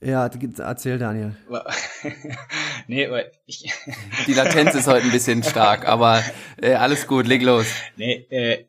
[0.00, 1.34] ja, erzähl Daniel.
[2.86, 3.72] nee, weil ich
[4.26, 6.22] Die Latenz ist heute ein bisschen stark, aber
[6.60, 7.66] äh, alles gut, leg los.
[7.96, 8.66] Nee, äh,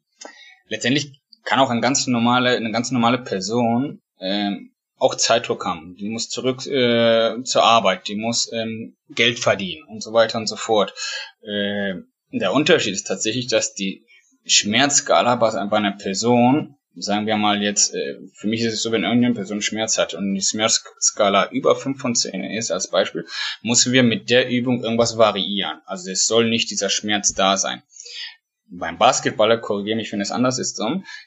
[0.68, 5.96] letztendlich kann auch eine ganz normale, eine ganz normale Person ähm, auch Zeitdruck haben.
[5.96, 10.48] Die muss zurück äh, zur Arbeit, die muss ähm, Geld verdienen und so weiter und
[10.48, 10.94] so fort.
[11.42, 11.96] Äh,
[12.32, 14.06] der Unterschied ist tatsächlich, dass die
[14.46, 19.04] Schmerzskala bei einer Person sagen wir mal jetzt, äh, für mich ist es so, wenn
[19.04, 23.26] irgendeine Person Schmerz hat und die Schmerzskala über 5 von 10 ist, als Beispiel,
[23.62, 25.82] müssen wir mit der Übung irgendwas variieren.
[25.86, 27.84] Also es soll nicht dieser Schmerz da sein.
[28.72, 30.80] Beim Basketballer, korrigiere mich, wenn es anders ist,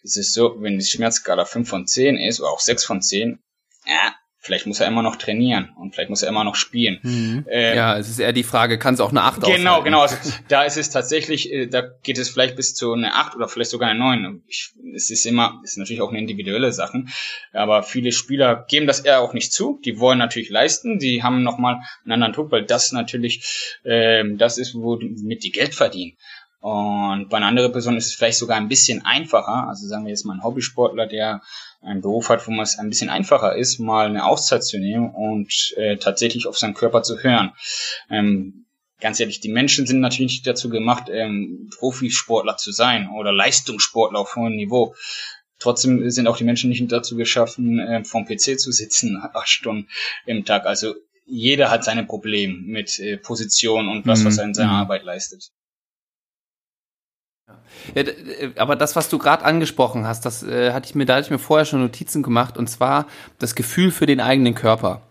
[0.03, 3.43] ist es so, wenn die Schmerzskala 5 von 10 ist oder auch 6 von 10,
[3.87, 6.99] ja, Vielleicht muss er immer noch trainieren und vielleicht muss er immer noch spielen.
[7.03, 7.47] Mhm.
[7.49, 9.85] Ähm, ja, es ist eher die Frage, kann es auch eine 8 Genau, aushalten?
[9.85, 10.01] genau.
[10.01, 10.17] Also,
[10.49, 13.71] da ist es tatsächlich, äh, da geht es vielleicht bis zu eine 8 oder vielleicht
[13.71, 14.43] sogar eine 9.
[14.49, 17.05] Ich, es ist immer, es ist natürlich auch eine individuelle Sache,
[17.53, 19.81] aber viele Spieler geben das eher auch nicht zu.
[19.85, 24.59] Die wollen natürlich leisten, die haben nochmal einen anderen Druck, weil das natürlich, ähm, das
[24.59, 26.17] ist, womit die Geld verdienen.
[26.63, 29.67] Und bei einer anderen Person ist es vielleicht sogar ein bisschen einfacher.
[29.69, 31.43] Also sagen wir jetzt mal ein Hobbysportler, der
[31.81, 35.11] einen Beruf hat, wo man es ein bisschen einfacher ist, mal eine Auszeit zu nehmen
[35.11, 37.51] und äh, tatsächlich auf seinen Körper zu hören.
[38.09, 38.67] Ähm,
[39.01, 44.21] ganz ehrlich, die Menschen sind natürlich nicht dazu gemacht, ähm, Profisportler zu sein oder Leistungssportler
[44.21, 44.95] auf hohem Niveau.
[45.59, 49.89] Trotzdem sind auch die Menschen nicht dazu geschaffen, äh, vom PC zu sitzen, acht Stunden
[50.27, 50.67] im Tag.
[50.67, 50.95] Also
[51.27, 54.79] jeder hat seine Probleme mit äh, Position und was, was er in seiner mhm.
[54.79, 55.51] Arbeit leistet.
[57.95, 58.05] Ja,
[58.57, 61.31] aber das, was du gerade angesprochen hast, das äh, hatte ich mir, da hatte ich
[61.31, 63.07] mir vorher schon Notizen gemacht, und zwar
[63.39, 65.03] das Gefühl für den eigenen Körper.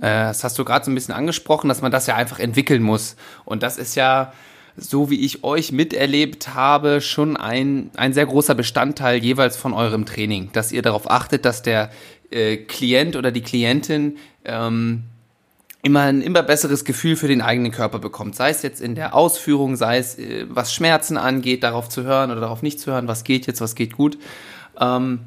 [0.00, 2.82] Äh, das hast du gerade so ein bisschen angesprochen, dass man das ja einfach entwickeln
[2.82, 3.16] muss.
[3.44, 4.32] Und das ist ja,
[4.76, 10.06] so wie ich euch miterlebt habe, schon ein, ein sehr großer Bestandteil jeweils von eurem
[10.06, 11.90] Training, dass ihr darauf achtet, dass der
[12.30, 15.04] äh, Klient oder die Klientin ähm,
[15.82, 18.36] immer ein immer besseres Gefühl für den eigenen Körper bekommt.
[18.36, 22.30] Sei es jetzt in der Ausführung, sei es äh, was Schmerzen angeht, darauf zu hören
[22.30, 24.18] oder darauf nicht zu hören, was geht jetzt, was geht gut.
[24.78, 25.20] Ähm,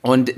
[0.00, 0.32] und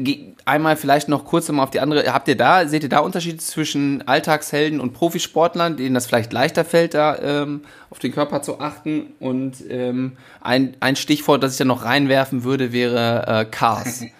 [0.46, 2.10] einmal vielleicht noch kurz mal auf die andere.
[2.12, 6.64] Habt ihr da, seht ihr da Unterschiede zwischen Alltagshelden und Profisportlern, denen das vielleicht leichter
[6.64, 9.08] fällt, da ähm, auf den Körper zu achten?
[9.20, 14.04] Und ähm, ein, ein Stichwort, das ich da noch reinwerfen würde, wäre äh, Cars.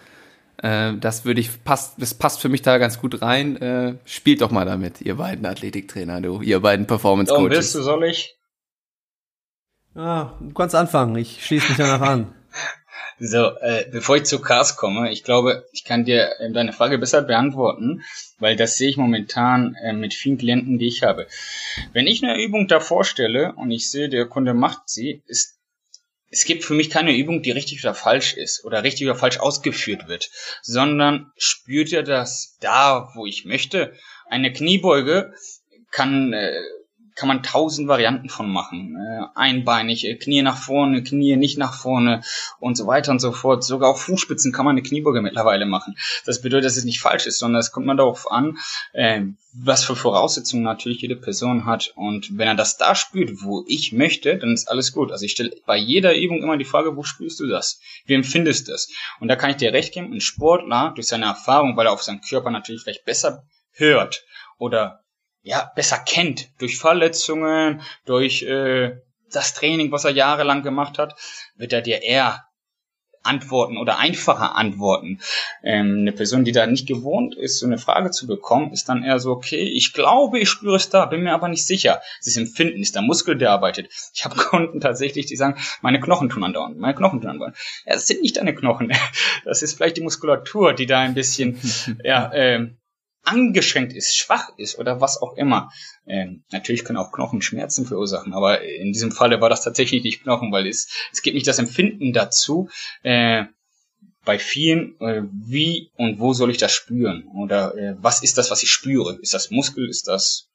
[0.62, 3.56] äh, das würde ich passt, das passt für mich da ganz gut rein.
[3.56, 7.38] Äh, spielt doch mal damit, ihr beiden Athletiktrainer, du, ihr beiden Performance Coaches.
[7.38, 8.36] Warum willst du, soll ich?
[9.94, 11.16] Ah, du kannst anfangen.
[11.16, 12.34] Ich schließe mich danach an.
[13.22, 16.96] So, äh, bevor ich zu Cars komme, ich glaube, ich kann dir äh, deine Frage
[16.96, 18.02] besser beantworten,
[18.38, 21.26] weil das sehe ich momentan äh, mit vielen Klienten, die ich habe.
[21.92, 25.59] Wenn ich eine Übung da vorstelle und ich sehe, der Kunde macht sie, ist
[26.30, 29.38] es gibt für mich keine Übung, die richtig oder falsch ist oder richtig oder falsch
[29.38, 30.30] ausgeführt wird,
[30.62, 33.94] sondern spürt er das da, wo ich möchte.
[34.26, 35.34] Eine Kniebeuge
[35.90, 36.60] kann äh,
[37.20, 38.96] kann man tausend Varianten von machen.
[38.96, 42.22] Äh, einbeinig, äh, Knie nach vorne, Knie nicht nach vorne
[42.60, 43.62] und so weiter und so fort.
[43.62, 45.96] Sogar auf Fußspitzen kann man eine Kniebeuge mittlerweile machen.
[46.24, 48.56] Das bedeutet, dass es nicht falsch ist, sondern es kommt man darauf an,
[48.94, 49.20] äh,
[49.52, 51.92] was für Voraussetzungen natürlich jede Person hat.
[51.94, 55.12] Und wenn er das da spürt, wo ich möchte, dann ist alles gut.
[55.12, 57.80] Also ich stelle bei jeder Übung immer die Frage, wo spürst du das?
[58.06, 58.88] Wie empfindest du das?
[59.20, 62.02] Und da kann ich dir recht geben, ein Sportler durch seine Erfahrung, weil er auf
[62.02, 64.24] seinen Körper natürlich vielleicht besser hört
[64.56, 65.02] oder
[65.42, 68.96] ja, besser kennt durch Verletzungen, durch äh,
[69.32, 71.14] das Training, was er jahrelang gemacht hat,
[71.56, 72.44] wird er dir eher
[73.22, 75.20] antworten oder einfacher antworten.
[75.62, 79.02] Ähm, eine Person, die da nicht gewohnt ist, so eine Frage zu bekommen, ist dann
[79.02, 82.00] eher so, okay, ich glaube, ich spüre es da, bin mir aber nicht sicher.
[82.24, 83.90] Das Empfinden ist der Muskel, der arbeitet.
[84.14, 87.54] Ich habe Kunden tatsächlich, die sagen, meine Knochen tun andauern, meine Knochen tun andauern.
[87.84, 88.92] Ja, das sind nicht deine Knochen.
[89.44, 91.58] Das ist vielleicht die Muskulatur, die da ein bisschen
[92.04, 92.79] ja, ähm,
[93.22, 95.70] angeschränkt ist, schwach ist oder was auch immer.
[96.06, 100.22] Ähm, natürlich können auch Knochen Schmerzen verursachen, aber in diesem Falle war das tatsächlich nicht
[100.22, 102.68] Knochen, weil es, es gibt nicht das Empfinden dazu,
[103.02, 103.44] äh,
[104.24, 107.24] bei vielen, äh, wie und wo soll ich das spüren?
[107.34, 109.18] Oder äh, was ist das, was ich spüre?
[109.20, 109.88] Ist das Muskel?
[109.88, 110.46] Ist das...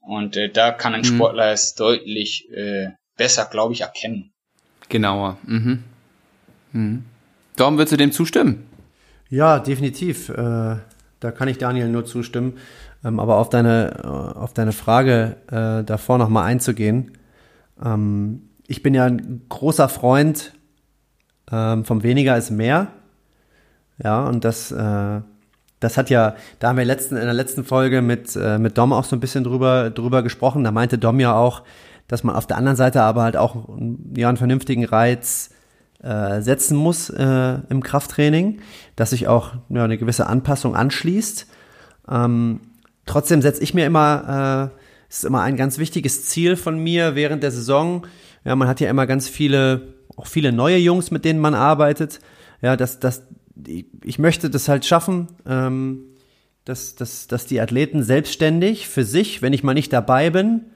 [0.00, 1.16] Und äh, da kann ein mhm.
[1.16, 4.32] Sportler es deutlich äh, besser, glaube ich, erkennen.
[4.88, 5.38] Genauer.
[5.44, 5.84] Mhm.
[6.72, 7.04] Mhm.
[7.56, 8.66] Darum würdest du dem zustimmen?
[9.28, 10.28] Ja, definitiv.
[10.28, 10.76] Äh,
[11.22, 12.54] da kann ich Daniel nur zustimmen.
[13.04, 17.12] Ähm, aber auf deine, äh, auf deine Frage äh, davor nochmal einzugehen.
[17.82, 20.52] Ähm, ich bin ja ein großer Freund
[21.50, 22.88] ähm, vom Weniger ist mehr.
[24.02, 25.20] Ja, und das, äh,
[25.80, 28.92] das hat ja, da haben wir letzten, in der letzten Folge mit, äh, mit Dom
[28.92, 30.64] auch so ein bisschen drüber, drüber gesprochen.
[30.64, 31.62] Da meinte Dom ja auch,
[32.08, 33.68] dass man auf der anderen Seite aber halt auch
[34.16, 35.50] ja, einen vernünftigen Reiz
[36.02, 38.60] äh, setzen muss äh, im Krafttraining,
[38.96, 41.46] dass sich auch ja, eine gewisse Anpassung anschließt.
[42.08, 42.60] Ähm,
[43.06, 47.42] trotzdem setze ich mir immer, äh, ist immer ein ganz wichtiges Ziel von mir während
[47.42, 48.06] der Saison.
[48.44, 52.20] Ja, man hat ja immer ganz viele, auch viele neue Jungs, mit denen man arbeitet.
[52.60, 53.22] Ja, dass, dass
[54.04, 56.04] ich möchte das halt schaffen, ähm,
[56.64, 60.66] dass, dass, dass die Athleten selbstständig für sich, wenn ich mal nicht dabei bin,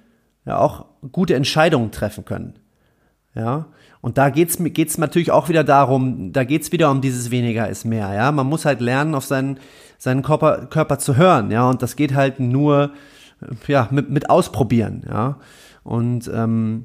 [0.44, 2.58] ja auch gute Entscheidungen treffen können.
[3.34, 3.66] Ja,
[4.06, 7.84] und da geht's geht's natürlich auch wieder darum, da geht's wieder um dieses weniger ist
[7.84, 8.30] mehr, ja.
[8.30, 9.58] Man muss halt lernen, auf seinen,
[9.98, 11.68] seinen Körper, Körper zu hören, ja.
[11.68, 12.92] Und das geht halt nur,
[13.66, 15.40] ja, mit, mit ausprobieren, ja.
[15.82, 16.84] Und ähm,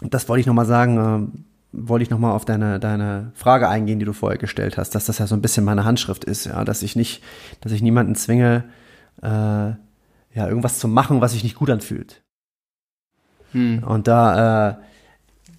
[0.00, 4.04] das wollte ich nochmal sagen, äh, wollte ich nochmal auf deine, deine Frage eingehen, die
[4.04, 6.84] du vorher gestellt hast, dass das ja so ein bisschen meine Handschrift ist, ja, dass
[6.84, 7.20] ich nicht,
[7.62, 8.62] dass ich niemanden zwinge,
[9.22, 9.76] äh, ja,
[10.36, 12.22] irgendwas zu machen, was sich nicht gut anfühlt.
[13.50, 13.82] Hm.
[13.82, 14.74] Und da, äh,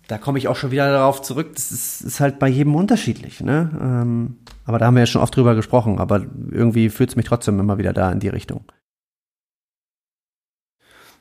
[0.09, 3.41] da komme ich auch schon wieder darauf zurück, das ist, ist halt bei jedem unterschiedlich.
[3.41, 3.69] Ne?
[3.79, 7.25] Ähm, aber da haben wir ja schon oft drüber gesprochen, aber irgendwie führt es mich
[7.25, 8.65] trotzdem immer wieder da in die Richtung.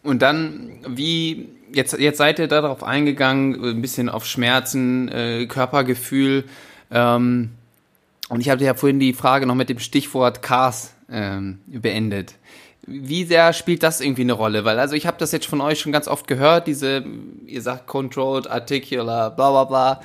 [0.02, 6.44] Und dann, wie, jetzt, jetzt seid ihr darauf eingegangen, ein bisschen auf Schmerzen, äh, Körpergefühl.
[6.90, 7.50] Ähm,
[8.30, 12.36] und ich hatte ja vorhin die Frage noch mit dem Stichwort Cars ähm, beendet
[12.86, 14.64] wie sehr spielt das irgendwie eine Rolle?
[14.64, 17.04] Weil, also ich habe das jetzt von euch schon ganz oft gehört, diese,
[17.46, 20.00] ihr sagt controlled, articular, bla bla bla.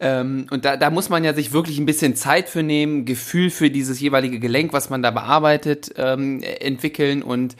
[0.00, 3.50] Ähm, und da, da muss man ja sich wirklich ein bisschen Zeit für nehmen, Gefühl
[3.50, 7.56] für dieses jeweilige Gelenk, was man da bearbeitet, ähm, entwickeln und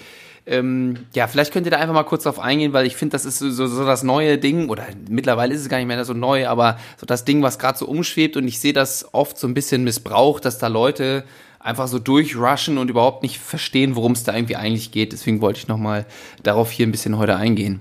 [0.48, 3.26] ähm, ja, vielleicht könnt ihr da einfach mal kurz drauf eingehen, weil ich finde, das
[3.26, 6.48] ist so, so das neue Ding, oder mittlerweile ist es gar nicht mehr so neu,
[6.48, 9.52] aber so das Ding, was gerade so umschwebt und ich sehe das oft so ein
[9.52, 11.24] bisschen missbraucht, dass da Leute
[11.68, 15.12] einfach so durchrushen und überhaupt nicht verstehen, worum es da irgendwie eigentlich geht.
[15.12, 16.06] Deswegen wollte ich nochmal
[16.42, 17.80] darauf hier ein bisschen heute eingehen.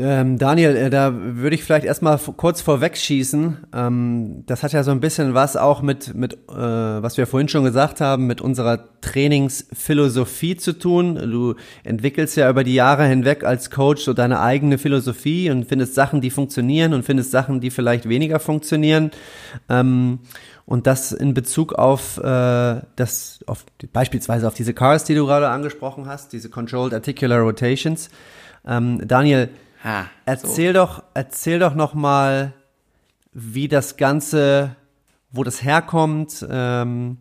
[0.00, 3.66] Ähm, Daniel, äh, da würde ich vielleicht erstmal kurz vorwegschießen.
[3.74, 7.48] Ähm, das hat ja so ein bisschen was auch mit, mit äh, was wir vorhin
[7.48, 11.16] schon gesagt haben, mit unserer Trainingsphilosophie zu tun.
[11.16, 15.96] Du entwickelst ja über die Jahre hinweg als Coach so deine eigene Philosophie und findest
[15.96, 19.10] Sachen, die funktionieren und findest Sachen, die vielleicht weniger funktionieren.
[19.68, 20.20] Ähm,
[20.68, 25.48] Und das in Bezug auf äh, das, auf beispielsweise auf diese Cars, die du gerade
[25.48, 28.10] angesprochen hast, diese Controlled Articular Rotations.
[28.66, 29.48] Ähm, Daniel,
[29.82, 30.80] ha, erzähl so.
[30.80, 32.52] doch, erzähl doch noch mal,
[33.32, 34.76] wie das Ganze,
[35.30, 37.16] wo das herkommt, ähm,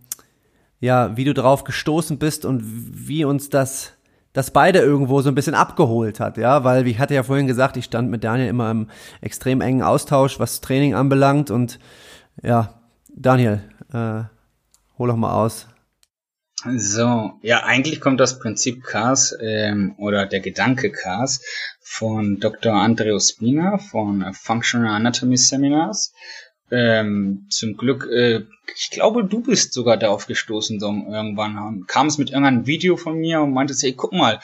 [0.81, 3.93] ja, wie du drauf gestoßen bist und wie uns das
[4.33, 7.47] das beide irgendwo so ein bisschen abgeholt hat, ja, weil wie ich hatte ja vorhin
[7.47, 8.89] gesagt, ich stand mit Daniel immer im
[9.21, 11.79] extrem engen Austausch, was Training anbelangt und
[12.43, 12.76] ja,
[13.19, 14.23] Daniel, äh,
[14.99, 15.67] hol doch mal aus.
[16.75, 21.41] So, ja, eigentlich kommt das Prinzip CARS ähm, oder der Gedanke CARS
[21.81, 22.73] von Dr.
[22.73, 26.13] Andreo Spina von Functional Anatomy Seminars.
[26.69, 28.41] Ähm, zum Glück, äh,
[28.75, 33.17] ich glaube, du bist sogar darauf gestoßen, so irgendwann kam es mit irgendeinem Video von
[33.17, 34.41] mir und meintest, hey, guck mal,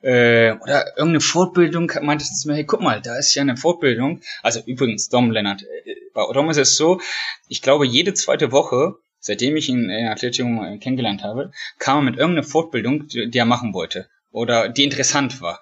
[0.00, 4.22] äh, oder irgendeine Fortbildung, meintest du mir, hey, guck mal, da ist ja eine Fortbildung.
[4.42, 7.00] Also übrigens, Dom Lennart, äh, bei Dom ist es so,
[7.48, 12.18] ich glaube, jede zweite Woche, seitdem ich ihn in Athletikum kennengelernt habe, kam er mit
[12.18, 14.08] irgendeiner Fortbildung, die, die er machen wollte.
[14.30, 15.60] Oder die interessant war.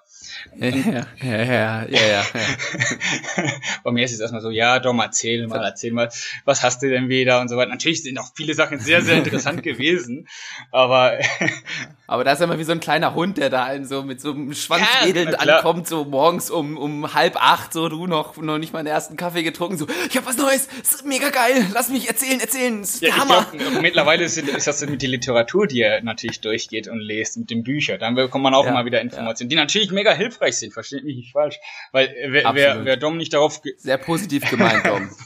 [0.57, 2.23] Ja, ja, ja, ja, ja.
[3.83, 6.09] Bei mir ist es erstmal so, ja, Dom, erzähl mal, erzähl mal,
[6.45, 7.71] was hast du denn wieder und so weiter.
[7.71, 10.27] Natürlich sind auch viele Sachen sehr, sehr interessant gewesen,
[10.71, 11.19] aber...
[12.07, 14.31] aber da ist immer wie so ein kleiner Hund, der da in so mit so
[14.31, 18.71] einem Schwanzwedeln ja, ankommt, so morgens um, um halb acht, so du noch, noch nicht
[18.71, 22.07] mal den ersten Kaffee getrunken, so, ich hab was Neues, ist mega geil, lass mich
[22.07, 23.45] erzählen, erzählen, ist ja, Hammer.
[23.51, 27.49] Glaub, mittlerweile ist, ist das mit die Literatur, die er natürlich durchgeht und liest, mit
[27.49, 30.57] den Büchern, dann bekommt man auch ja, immer wieder Informationen, die natürlich mega hilfreich hilfreich
[30.57, 31.57] sind, versteht mich nicht falsch.
[31.91, 33.61] Weil äh, wer, wer, wer Dom nicht darauf...
[33.77, 35.09] Sehr positiv gemeint, Dom.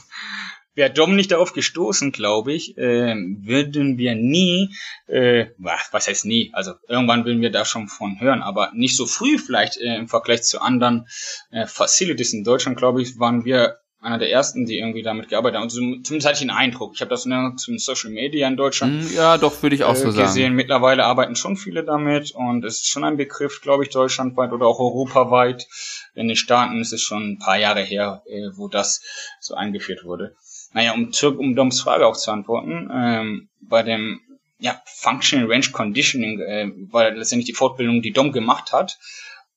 [0.74, 4.74] Wäre Dom nicht darauf gestoßen, glaube ich, äh, würden wir nie,
[5.08, 9.04] äh, was heißt nie, also irgendwann würden wir da schon von hören, aber nicht so
[9.06, 11.08] früh vielleicht äh, im Vergleich zu anderen
[11.50, 15.56] äh, Facilities in Deutschland, glaube ich, waren wir einer der ersten, die irgendwie damit gearbeitet
[15.56, 15.64] haben.
[15.64, 16.92] Also, zumindest hatte ich den Eindruck.
[16.94, 19.04] Ich habe das nur zum Social Media in Deutschland.
[19.04, 20.26] Hm, ja, doch, würde ich auch äh, so gesehen.
[20.26, 20.54] sagen.
[20.54, 24.66] Mittlerweile arbeiten schon viele damit und es ist schon ein Begriff, glaube ich, deutschlandweit oder
[24.66, 25.66] auch europaweit.
[26.14, 29.02] In den Staaten ist es schon ein paar Jahre her, äh, wo das
[29.40, 30.34] so eingeführt wurde.
[30.72, 34.20] Naja, um, um Doms Frage auch zu antworten, ähm, bei dem
[34.60, 38.98] ja, Functional Range Conditioning äh, war letztendlich die Fortbildung, die Dom gemacht hat.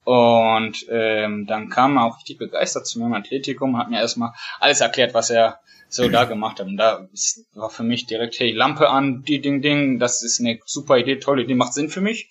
[0.04, 4.34] Und ähm, dann kam er auch richtig begeistert zu mir im Athletikum, hat mir erstmal
[4.60, 6.68] alles erklärt, was er so da gemacht hat.
[6.68, 7.08] Und da
[7.54, 11.20] war für mich direkt, hey, Lampe an, die Ding Ding, das ist eine super Idee,
[11.20, 12.30] tolle Idee, macht Sinn für mich.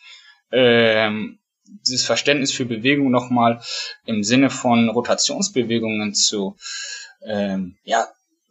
[0.50, 3.62] Ähm, dieses Verständnis für Bewegung nochmal
[4.04, 6.56] im Sinne von Rotationsbewegungen zu,
[7.24, 8.08] ähm, ja,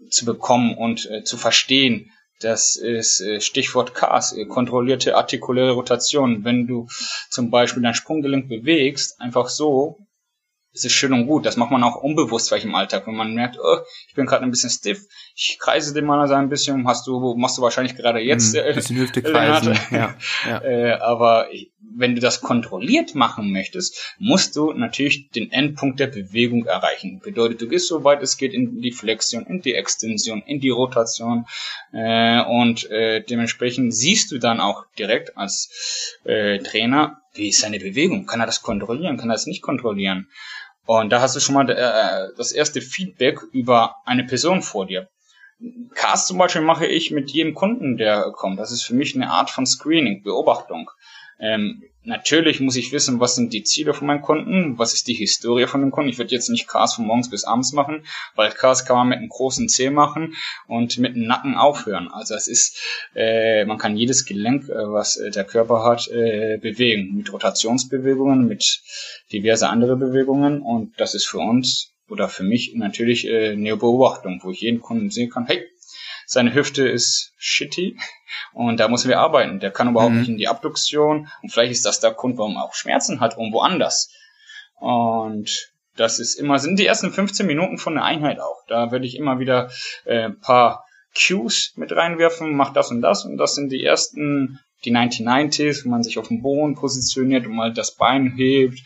[0.10, 2.12] zu bekommen und äh, zu verstehen,
[2.44, 6.44] das ist äh, Stichwort CAS, äh, kontrollierte artikuläre Rotation.
[6.44, 6.88] Wenn du
[7.30, 9.98] zum Beispiel dein Sprunggelenk bewegst, einfach so,
[10.74, 11.46] ist es schön und gut.
[11.46, 14.44] Das macht man auch unbewusst vielleicht im Alltag, wenn man merkt, oh, ich bin gerade
[14.44, 15.06] ein bisschen stiff,
[15.36, 18.56] ich kreise den mal so ein bisschen, hast du, machst du wahrscheinlich gerade jetzt.
[18.56, 20.16] Ein hm, bisschen Hüfte kreisen, ja.
[20.48, 20.64] ja.
[20.64, 21.48] Äh, aber
[21.96, 27.20] wenn du das kontrolliert machen möchtest, musst du natürlich den Endpunkt der Bewegung erreichen.
[27.20, 30.70] Bedeutet, du gehst so weit es geht in die Flexion, in die Extension, in die
[30.70, 31.46] Rotation
[31.92, 37.80] äh, und äh, dementsprechend siehst du dann auch direkt als äh, Trainer, wie ist seine
[37.80, 38.26] Bewegung?
[38.26, 39.18] Kann er das kontrollieren?
[39.18, 40.28] Kann er das nicht kontrollieren?
[40.86, 45.10] Und da hast du schon mal äh, das erste Feedback über eine Person vor dir.
[45.94, 48.60] Cast zum Beispiel mache ich mit jedem Kunden, der kommt.
[48.60, 50.90] Das ist für mich eine Art von Screening, Beobachtung.
[51.42, 55.14] Ähm, natürlich muss ich wissen, was sind die Ziele von meinen Kunden, was ist die
[55.14, 56.10] Historie von den Kunden.
[56.10, 59.18] Ich würde jetzt nicht Cars von morgens bis abends machen, weil Cars kann man mit
[59.18, 60.36] einem großen C machen
[60.68, 62.10] und mit einem Nacken aufhören.
[62.10, 62.80] Also es ist,
[63.16, 67.16] äh, man kann jedes Gelenk, äh, was äh, der Körper hat, äh, bewegen.
[67.16, 68.82] Mit Rotationsbewegungen, mit
[69.32, 74.52] diverse andere Bewegungen und das ist für uns oder für mich natürlich eine Beobachtung, wo
[74.52, 75.66] ich jeden Kunden sehen kann, hey,
[76.32, 77.98] seine Hüfte ist shitty
[78.54, 79.60] und da müssen wir arbeiten.
[79.60, 80.20] Der kann überhaupt mhm.
[80.20, 83.34] nicht in die Abduktion und vielleicht ist das der Grund, warum er auch Schmerzen hat
[83.38, 84.10] irgendwo anders.
[84.80, 88.64] Und das ist immer, sind die ersten 15 Minuten von der Einheit auch.
[88.68, 89.72] Da werde ich immer wieder
[90.06, 94.96] äh, paar Cues mit reinwerfen, mach das und das und das sind die ersten, die
[94.96, 98.80] 1990s, wo man sich auf dem Boden positioniert und mal das Bein hebt.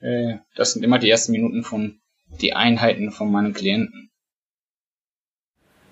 [0.00, 2.00] Äh, das sind immer die ersten Minuten von
[2.40, 4.11] die Einheiten von meinen Klienten.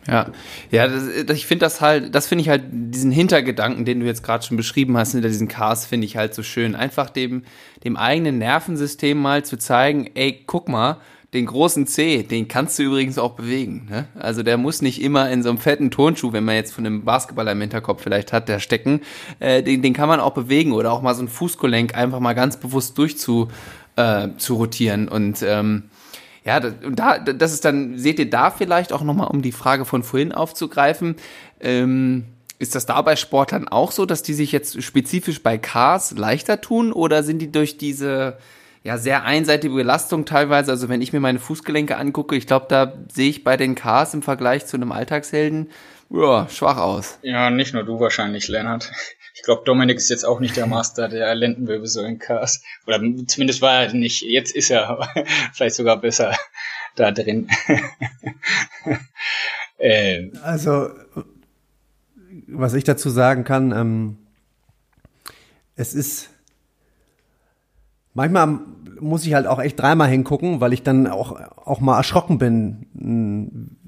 [0.06, 0.30] Ja,
[0.70, 4.22] ja, das, ich finde das halt, das finde ich halt diesen Hintergedanken, den du jetzt
[4.22, 6.74] gerade schon beschrieben hast, hinter diesen Cars, finde ich halt so schön.
[6.74, 7.42] Einfach dem,
[7.84, 10.98] dem eigenen Nervensystem mal zu zeigen, ey, guck mal,
[11.32, 13.86] den großen C, den kannst du übrigens auch bewegen.
[13.88, 14.08] Ne?
[14.18, 17.04] Also der muss nicht immer in so einem fetten Turnschuh, wenn man jetzt von einem
[17.04, 19.02] Basketballer im Hinterkopf vielleicht hat, der stecken,
[19.38, 22.32] äh, den, den kann man auch bewegen oder auch mal so ein Fußgelenk einfach mal
[22.32, 23.48] ganz bewusst durchzu
[23.94, 25.84] äh, zu rotieren und ähm,
[26.44, 29.52] Ja, das, und da, das ist dann, seht ihr da vielleicht auch nochmal, um die
[29.52, 31.16] Frage von vorhin aufzugreifen,
[31.60, 32.24] ähm,
[32.58, 36.60] ist das da bei Sportlern auch so, dass die sich jetzt spezifisch bei Cars leichter
[36.60, 38.38] tun oder sind die durch diese
[38.82, 42.94] ja sehr einseitige Belastung teilweise, also wenn ich mir meine Fußgelenke angucke, ich glaube, da
[43.12, 45.68] sehe ich bei den Cars im Vergleich zu einem Alltagshelden
[46.10, 47.18] ja, schwach aus.
[47.22, 48.90] Ja, nicht nur du wahrscheinlich, Lennart.
[49.34, 52.62] Ich glaube, Dominik ist jetzt auch nicht der Master der Lendenwirbelsäulen-Cars.
[52.86, 54.22] Oder zumindest war er nicht.
[54.22, 55.08] Jetzt ist er
[55.52, 56.36] vielleicht sogar besser
[56.96, 57.48] da drin.
[59.78, 60.32] ähm.
[60.42, 60.90] Also,
[62.48, 64.18] was ich dazu sagen kann, ähm,
[65.76, 66.30] es ist
[68.14, 68.58] manchmal
[69.00, 73.78] muss ich halt auch echt dreimal hingucken, weil ich dann auch, auch mal erschrocken bin,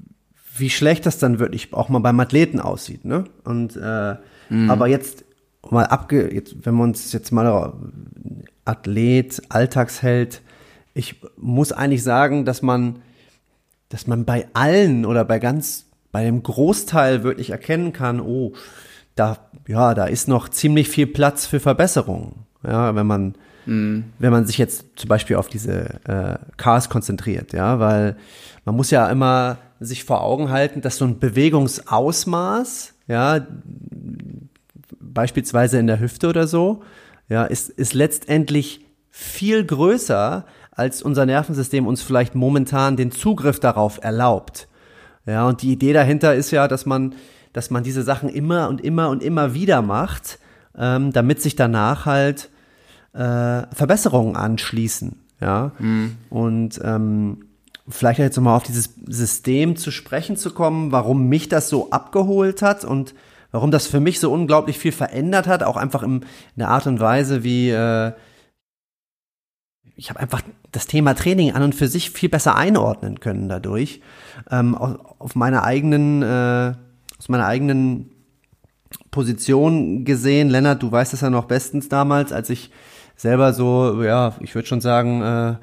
[0.55, 3.05] wie schlecht das dann wirklich auch mal beim Athleten aussieht.
[3.05, 3.25] Ne?
[3.43, 4.15] Und äh,
[4.49, 4.69] mhm.
[4.69, 5.25] aber jetzt
[5.69, 7.73] mal abge, jetzt, wenn wir uns jetzt mal
[8.65, 10.41] Athlet, Alltagsheld,
[10.93, 12.97] ich muss eigentlich sagen, dass man,
[13.89, 18.53] dass man bei allen oder bei ganz, bei dem Großteil wirklich erkennen kann, oh,
[19.15, 19.37] da,
[19.67, 22.45] ja, da ist noch ziemlich viel Platz für Verbesserungen.
[22.65, 23.35] Ja, wenn man,
[23.65, 24.05] mhm.
[24.19, 28.15] wenn man sich jetzt zum Beispiel auf diese äh, Cars konzentriert, ja, weil
[28.65, 33.45] man muss ja immer sich vor Augen halten, dass so ein Bewegungsausmaß, ja,
[34.99, 36.81] beispielsweise in der Hüfte oder so,
[37.29, 44.03] ja, ist, ist letztendlich viel größer, als unser Nervensystem uns vielleicht momentan den Zugriff darauf
[44.03, 44.67] erlaubt.
[45.25, 47.15] Ja, und die Idee dahinter ist ja, dass man,
[47.53, 50.39] dass man diese Sachen immer und immer und immer wieder macht,
[50.77, 52.49] ähm, damit sich danach halt
[53.13, 55.19] äh, Verbesserungen anschließen.
[55.41, 56.15] Ja, mhm.
[56.29, 57.45] und ähm,
[57.89, 62.61] vielleicht jetzt nochmal auf dieses System zu sprechen zu kommen, warum mich das so abgeholt
[62.61, 63.13] hat und
[63.51, 66.99] warum das für mich so unglaublich viel verändert hat, auch einfach in der Art und
[66.99, 68.13] Weise, wie äh,
[69.95, 70.41] ich habe einfach
[70.71, 74.01] das Thema Training an und für sich viel besser einordnen können dadurch.
[74.49, 76.73] Ähm, auf, auf meiner eigenen, äh,
[77.19, 78.09] aus meiner eigenen
[79.11, 82.71] Position gesehen, Lennart, du weißt es ja noch bestens damals, als ich
[83.23, 85.55] selber so, ja, ich würde schon sagen, äh,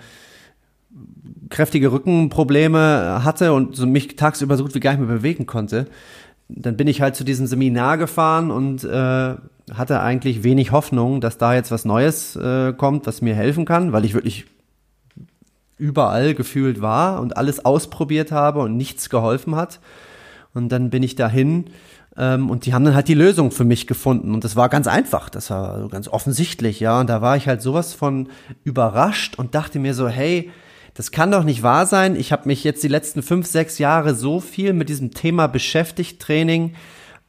[1.50, 5.86] kräftige Rückenprobleme hatte und so mich tagsüber so gut wie gar nicht mehr bewegen konnte,
[6.48, 9.34] dann bin ich halt zu diesem Seminar gefahren und äh,
[9.72, 13.92] hatte eigentlich wenig Hoffnung, dass da jetzt was Neues äh, kommt, was mir helfen kann,
[13.92, 14.46] weil ich wirklich
[15.78, 19.80] überall gefühlt war und alles ausprobiert habe und nichts geholfen hat.
[20.54, 21.66] Und dann bin ich dahin
[22.16, 24.86] ähm, und die haben dann halt die Lösung für mich gefunden und das war ganz
[24.86, 27.00] einfach, das war ganz offensichtlich, ja.
[27.00, 28.28] Und da war ich halt sowas von
[28.64, 30.50] überrascht und dachte mir so, hey,
[30.94, 32.16] das kann doch nicht wahr sein.
[32.16, 36.20] Ich habe mich jetzt die letzten fünf, sechs Jahre so viel mit diesem Thema beschäftigt,
[36.20, 36.74] Training,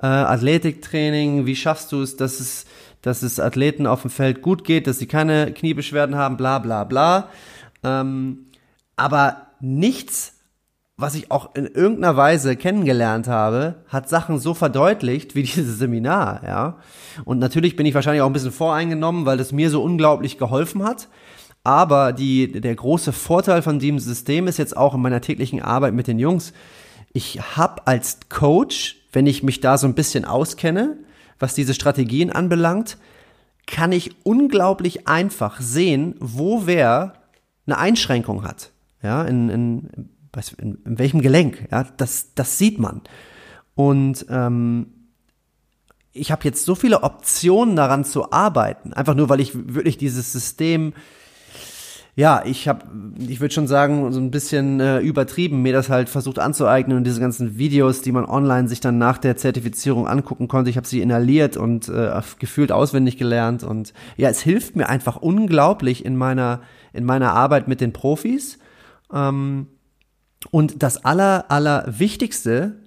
[0.01, 2.65] äh, Athletiktraining, wie schaffst du es, dass es,
[3.01, 6.83] dass es Athleten auf dem Feld gut geht, dass sie keine Kniebeschwerden haben, bla bla
[6.83, 7.29] bla.
[7.83, 8.47] Ähm,
[8.95, 10.40] aber nichts,
[11.01, 16.41] was ich auch in irgendeiner Weise kennengelernt habe, hat Sachen so verdeutlicht wie dieses Seminar,
[16.45, 16.77] ja.
[17.25, 20.83] Und natürlich bin ich wahrscheinlich auch ein bisschen voreingenommen, weil das mir so unglaublich geholfen
[20.83, 21.09] hat.
[21.63, 25.93] Aber die, der große Vorteil von diesem System ist jetzt auch in meiner täglichen Arbeit
[25.93, 26.53] mit den Jungs,
[27.13, 30.97] ich habe als Coach, wenn ich mich da so ein bisschen auskenne,
[31.39, 32.97] was diese Strategien anbelangt,
[33.67, 37.13] kann ich unglaublich einfach sehen, wo wer
[37.65, 38.71] eine Einschränkung hat.
[39.03, 40.09] Ja, in, in,
[40.57, 41.67] in, in welchem Gelenk.
[41.71, 43.01] Ja, das, das sieht man.
[43.75, 44.87] Und ähm,
[46.13, 50.31] ich habe jetzt so viele Optionen daran zu arbeiten, einfach nur, weil ich wirklich dieses
[50.31, 50.93] System
[52.15, 52.85] ja, ich habe,
[53.17, 57.05] ich würde schon sagen, so ein bisschen äh, übertrieben, mir das halt versucht anzueignen und
[57.05, 60.87] diese ganzen Videos, die man online sich dann nach der Zertifizierung angucken konnte, ich habe
[60.87, 66.17] sie inhaliert und äh, gefühlt auswendig gelernt und ja, es hilft mir einfach unglaublich in
[66.17, 66.61] meiner
[66.91, 68.59] in meiner Arbeit mit den Profis.
[69.13, 69.67] Ähm,
[70.49, 72.77] und das aller aller Wichtigste,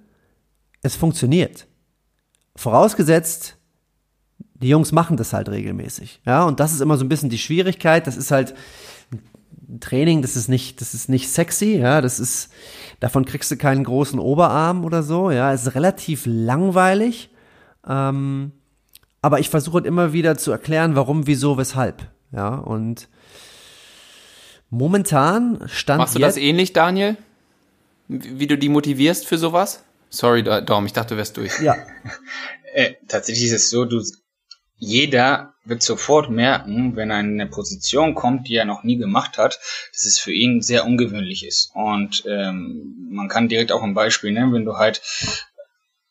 [0.81, 1.67] es funktioniert.
[2.55, 3.57] Vorausgesetzt,
[4.55, 6.21] die Jungs machen das halt regelmäßig.
[6.25, 8.07] Ja, und das ist immer so ein bisschen die Schwierigkeit.
[8.07, 8.55] Das ist halt,
[9.79, 12.49] Training, das ist nicht, das ist nicht sexy, ja, das ist,
[12.99, 17.29] davon kriegst du keinen großen Oberarm oder so, ja, es ist relativ langweilig,
[17.87, 18.51] ähm,
[19.21, 23.09] aber ich versuche halt immer wieder zu erklären, warum, wieso, weshalb, ja, und
[24.69, 27.17] momentan stand Machst du das ähnlich, Daniel?
[28.07, 29.83] Wie du die motivierst für sowas?
[30.09, 31.59] Sorry, Dom, ich dachte, du wärst durch.
[31.59, 31.75] Ja.
[32.73, 34.01] äh, tatsächlich ist es so, du
[34.77, 39.37] jeder wird sofort merken, wenn er in eine Position kommt, die er noch nie gemacht
[39.37, 39.59] hat,
[39.93, 41.71] dass es für ihn sehr ungewöhnlich ist.
[41.73, 45.01] Und ähm, man kann direkt auch ein Beispiel nennen, wenn du halt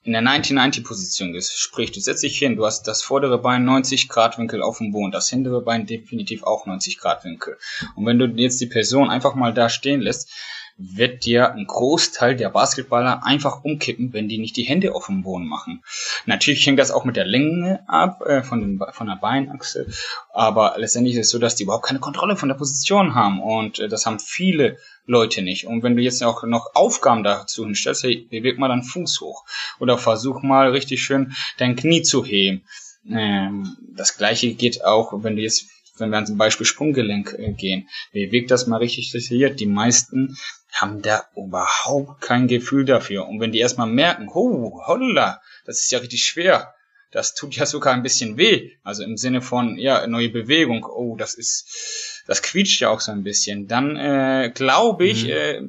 [0.03, 4.11] in der 90-90-Position bist, sprich, du setzt dich hin, du hast das vordere Bein 90
[4.11, 7.57] Grad Winkel auf dem Boden, das hintere Bein definitiv auch 90 Grad Winkel.
[7.95, 10.31] Und wenn du jetzt die Person einfach mal da stehen lässt,
[10.77, 15.23] wird dir ein Großteil der Basketballer einfach umkippen, wenn die nicht die Hände auf dem
[15.23, 15.85] Boden machen.
[16.27, 19.87] Natürlich hängt das auch mit der Länge ab, äh, von, den, von der Beinachse,
[20.33, 23.79] aber letztendlich ist es so, dass die überhaupt keine Kontrolle von der Position haben und
[23.79, 25.67] äh, das haben viele Leute nicht.
[25.67, 29.45] Und wenn du jetzt auch noch Aufgaben dazu hinstellst, hey, beweg mal deinen Fuß hoch
[29.79, 32.65] oder versuch mal richtig schön dein Knie zu heben.
[33.09, 35.67] Ähm, das gleiche geht auch, wenn du jetzt
[35.97, 39.61] wenn wir zum Beispiel Sprunggelenk äh, gehen, bewegt das mal richtig detailliert.
[39.61, 40.37] Die meisten
[40.75, 43.27] haben da überhaupt kein Gefühl dafür.
[43.29, 46.75] Und wenn die erstmal merken, oh, holla, das ist ja richtig schwer,
[47.13, 48.73] das tut ja sogar ein bisschen weh.
[48.83, 53.13] Also im Sinne von, ja, neue Bewegung, oh, das ist, das quietscht ja auch so
[53.13, 53.69] ein bisschen.
[53.69, 55.31] Dann äh, glaube ich, mhm.
[55.31, 55.63] äh,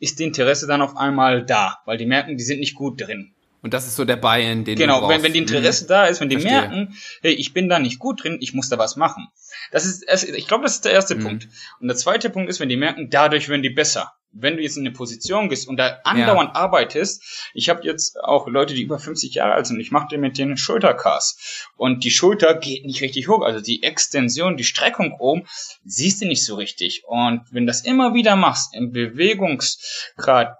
[0.00, 3.34] ist die Interesse dann auf einmal da, weil die merken, die sind nicht gut drin.
[3.60, 5.88] Und das ist so der Buy-in, den Genau, du wenn, wenn die Interesse mhm.
[5.88, 6.60] da ist, wenn die Verstehe.
[6.60, 9.28] merken, hey, ich bin da nicht gut drin, ich muss da was machen.
[9.72, 11.22] Das ist, ich glaube, das ist der erste mhm.
[11.22, 11.48] Punkt.
[11.80, 14.76] Und der zweite Punkt ist, wenn die merken, dadurch werden die besser wenn du jetzt
[14.76, 16.60] in eine Position gehst und da andauernd ja.
[16.60, 20.38] arbeitest, ich habe jetzt auch Leute, die über 50 Jahre alt sind, ich mache mit
[20.38, 25.46] denen Schultercast und die Schulter geht nicht richtig hoch, also die Extension, die Streckung oben,
[25.84, 30.56] siehst du nicht so richtig und wenn das immer wieder machst, im Bewegungsgrad,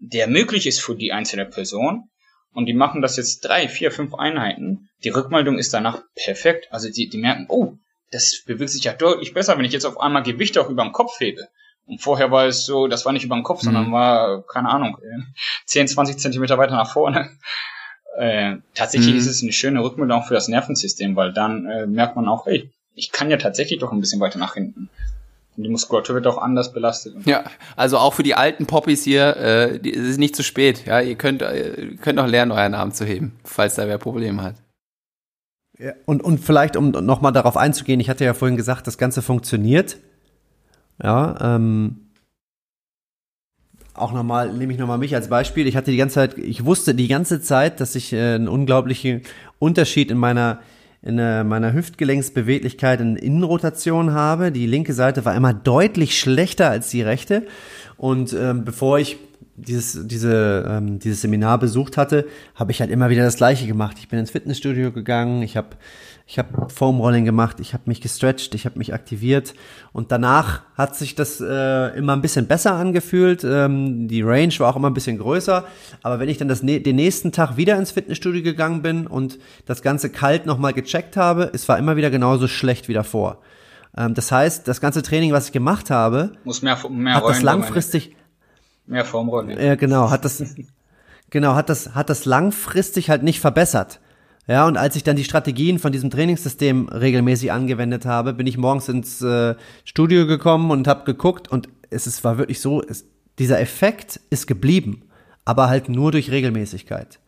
[0.00, 2.10] der möglich ist für die einzelne Person
[2.52, 6.90] und die machen das jetzt drei, vier, fünf Einheiten, die Rückmeldung ist danach perfekt, also
[6.90, 7.74] die, die merken, oh,
[8.10, 10.92] das bewegt sich ja deutlich besser, wenn ich jetzt auf einmal Gewichte auch über dem
[10.92, 11.48] Kopf hebe.
[11.90, 13.64] Und vorher war es so, das war nicht über den Kopf, mhm.
[13.64, 14.96] sondern war, keine Ahnung,
[15.66, 17.30] 10, 20 Zentimeter weiter nach vorne.
[18.16, 19.18] Äh, tatsächlich mhm.
[19.18, 22.70] ist es eine schöne Rückmeldung für das Nervensystem, weil dann äh, merkt man auch, hey,
[22.94, 24.88] ich kann ja tatsächlich doch ein bisschen weiter nach hinten.
[25.56, 27.14] Und die Muskulatur wird auch anders belastet.
[27.24, 27.44] Ja,
[27.76, 30.86] also auch für die alten Poppies hier, äh, es ist nicht zu spät.
[30.86, 34.42] Ja, ihr könnt, äh, könnt noch lernen, euren Arm zu heben, falls da wer Probleme
[34.42, 34.56] hat.
[35.78, 39.22] Ja, und, und vielleicht, um nochmal darauf einzugehen, ich hatte ja vorhin gesagt, das Ganze
[39.22, 39.96] funktioniert.
[41.02, 42.10] Ja, ähm,
[43.94, 45.66] auch nochmal, nehme ich nochmal mich als Beispiel.
[45.66, 49.22] Ich hatte die ganze Zeit, ich wusste die ganze Zeit, dass ich äh, einen unglaublichen
[49.58, 50.60] Unterschied in meiner
[51.02, 54.52] in äh, meiner Hüftgelenksbeweglichkeit in Innenrotation habe.
[54.52, 57.46] Die linke Seite war immer deutlich schlechter als die rechte.
[57.96, 59.16] Und ähm, bevor ich
[59.56, 63.96] dieses, diese, ähm, dieses Seminar besucht hatte, habe ich halt immer wieder das Gleiche gemacht.
[63.98, 65.68] Ich bin ins Fitnessstudio gegangen, ich habe
[66.30, 69.52] ich hab Foam Rolling gemacht, ich habe mich gestretched, ich habe mich aktiviert
[69.92, 73.42] und danach hat sich das äh, immer ein bisschen besser angefühlt.
[73.42, 75.64] Ähm, die Range war auch immer ein bisschen größer,
[76.04, 79.82] aber wenn ich dann das, den nächsten Tag wieder ins Fitnessstudio gegangen bin und das
[79.82, 83.38] Ganze kalt nochmal gecheckt habe, es war immer wieder genauso schlecht wie davor.
[83.96, 87.42] Ähm, das heißt, das ganze Training, was ich gemacht habe, Muss mehr, mehr hat das
[87.42, 88.14] langfristig
[88.86, 89.58] Mehr Formrollen.
[89.58, 90.44] Ja, genau, hat das,
[91.28, 93.98] genau, hat das, hat das langfristig halt nicht verbessert.
[94.50, 98.58] Ja, und als ich dann die Strategien von diesem Trainingssystem regelmäßig angewendet habe, bin ich
[98.58, 103.04] morgens ins äh, Studio gekommen und habe geguckt und es ist, war wirklich so, es,
[103.38, 105.02] dieser Effekt ist geblieben,
[105.44, 107.20] aber halt nur durch Regelmäßigkeit.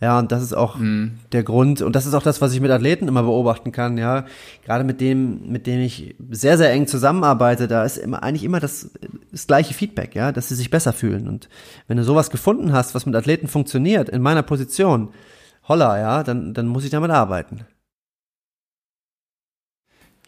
[0.00, 1.18] Ja, und das ist auch mhm.
[1.32, 4.24] der Grund, und das ist auch das, was ich mit Athleten immer beobachten kann, ja.
[4.64, 8.60] Gerade mit dem, mit dem ich sehr, sehr eng zusammenarbeite, da ist immer, eigentlich immer
[8.60, 8.92] das,
[9.32, 11.26] das gleiche Feedback, ja, dass sie sich besser fühlen.
[11.26, 11.48] Und
[11.88, 15.08] wenn du sowas gefunden hast, was mit Athleten funktioniert, in meiner Position,
[15.72, 17.66] holla, ja, dann, dann muss ich damit arbeiten.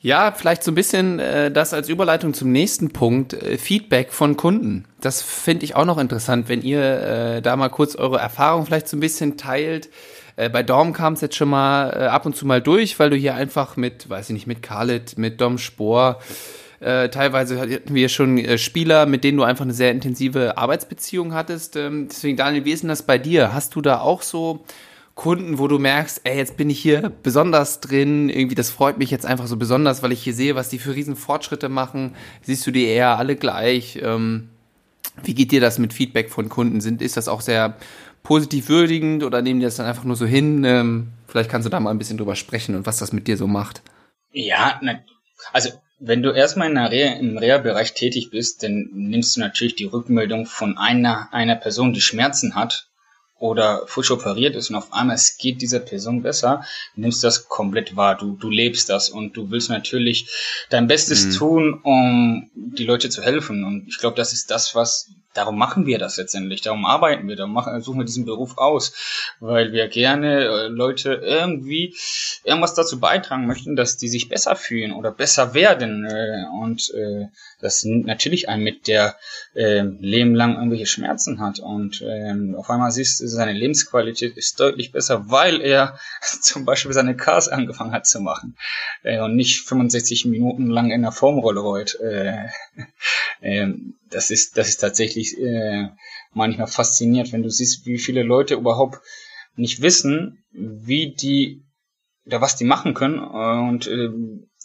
[0.00, 4.36] Ja, vielleicht so ein bisschen äh, das als Überleitung zum nächsten Punkt, äh, Feedback von
[4.36, 4.86] Kunden.
[5.00, 8.88] Das finde ich auch noch interessant, wenn ihr äh, da mal kurz eure Erfahrung vielleicht
[8.88, 9.90] so ein bisschen teilt.
[10.36, 13.10] Äh, bei Dom kam es jetzt schon mal äh, ab und zu mal durch, weil
[13.10, 16.20] du hier einfach mit, weiß ich nicht, mit Khaled, mit Dom Spohr,
[16.80, 21.32] äh, teilweise hatten wir schon äh, Spieler, mit denen du einfach eine sehr intensive Arbeitsbeziehung
[21.32, 21.76] hattest.
[21.76, 23.54] Ähm, deswegen, Daniel, wie ist denn das bei dir?
[23.54, 24.66] Hast du da auch so
[25.14, 29.10] Kunden, wo du merkst, ey, jetzt bin ich hier besonders drin, irgendwie das freut mich
[29.10, 32.16] jetzt einfach so besonders, weil ich hier sehe, was die für riesen Fortschritte machen.
[32.42, 34.00] Siehst du die eher alle gleich?
[34.02, 34.48] Ähm,
[35.22, 36.80] wie geht dir das mit Feedback von Kunden?
[36.80, 37.76] Sind, ist das auch sehr
[38.24, 40.64] positiv würdigend oder nehmen die das dann einfach nur so hin?
[40.64, 43.36] Ähm, vielleicht kannst du da mal ein bisschen drüber sprechen und was das mit dir
[43.36, 43.82] so macht.
[44.32, 45.04] Ja, ne,
[45.52, 49.76] also wenn du erstmal in der Reha, im Reha-Bereich tätig bist, dann nimmst du natürlich
[49.76, 52.88] die Rückmeldung von einer, einer Person, die Schmerzen hat
[53.44, 56.64] oder frisch operiert ist und auf einmal es geht dieser Person besser,
[56.96, 58.16] nimmst das komplett wahr.
[58.16, 60.30] Du, du lebst das und du willst natürlich
[60.70, 61.30] dein Bestes mhm.
[61.32, 63.64] tun, um die Leute zu helfen.
[63.64, 67.36] Und ich glaube, das ist das, was darum machen wir das letztendlich, darum arbeiten wir,
[67.36, 68.94] darum machen, suchen wir diesen Beruf aus,
[69.40, 71.96] weil wir gerne äh, Leute irgendwie
[72.44, 77.26] irgendwas dazu beitragen möchten, dass die sich besser fühlen oder besser werden äh, und äh,
[77.60, 79.16] das natürlich ein mit der
[79.54, 84.60] äh, Leben lang irgendwelche Schmerzen hat und äh, auf einmal siehst du, seine Lebensqualität ist
[84.60, 85.98] deutlich besser, weil er
[86.40, 88.56] zum Beispiel seine Cars angefangen hat zu machen
[89.02, 91.98] äh, und nicht 65 Minuten lang in der Formrolle rollt.
[92.00, 92.48] Äh,
[93.40, 93.72] äh,
[94.14, 95.88] das ist das ist tatsächlich äh,
[96.32, 99.00] manchmal fasziniert, wenn du siehst, wie viele Leute überhaupt
[99.56, 101.62] nicht wissen, wie die
[102.26, 104.08] oder was die machen können und äh,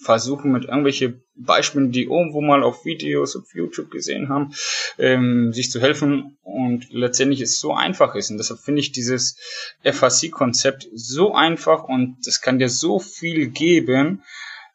[0.02, 4.54] versuchen mit irgendwelche Beispielen, die irgendwo mal auf Videos auf YouTube gesehen haben,
[4.98, 8.32] ähm, sich zu helfen und letztendlich es so einfach ist.
[8.32, 9.38] Und deshalb finde ich dieses
[9.84, 14.24] FAC-Konzept so einfach und es kann dir so viel geben.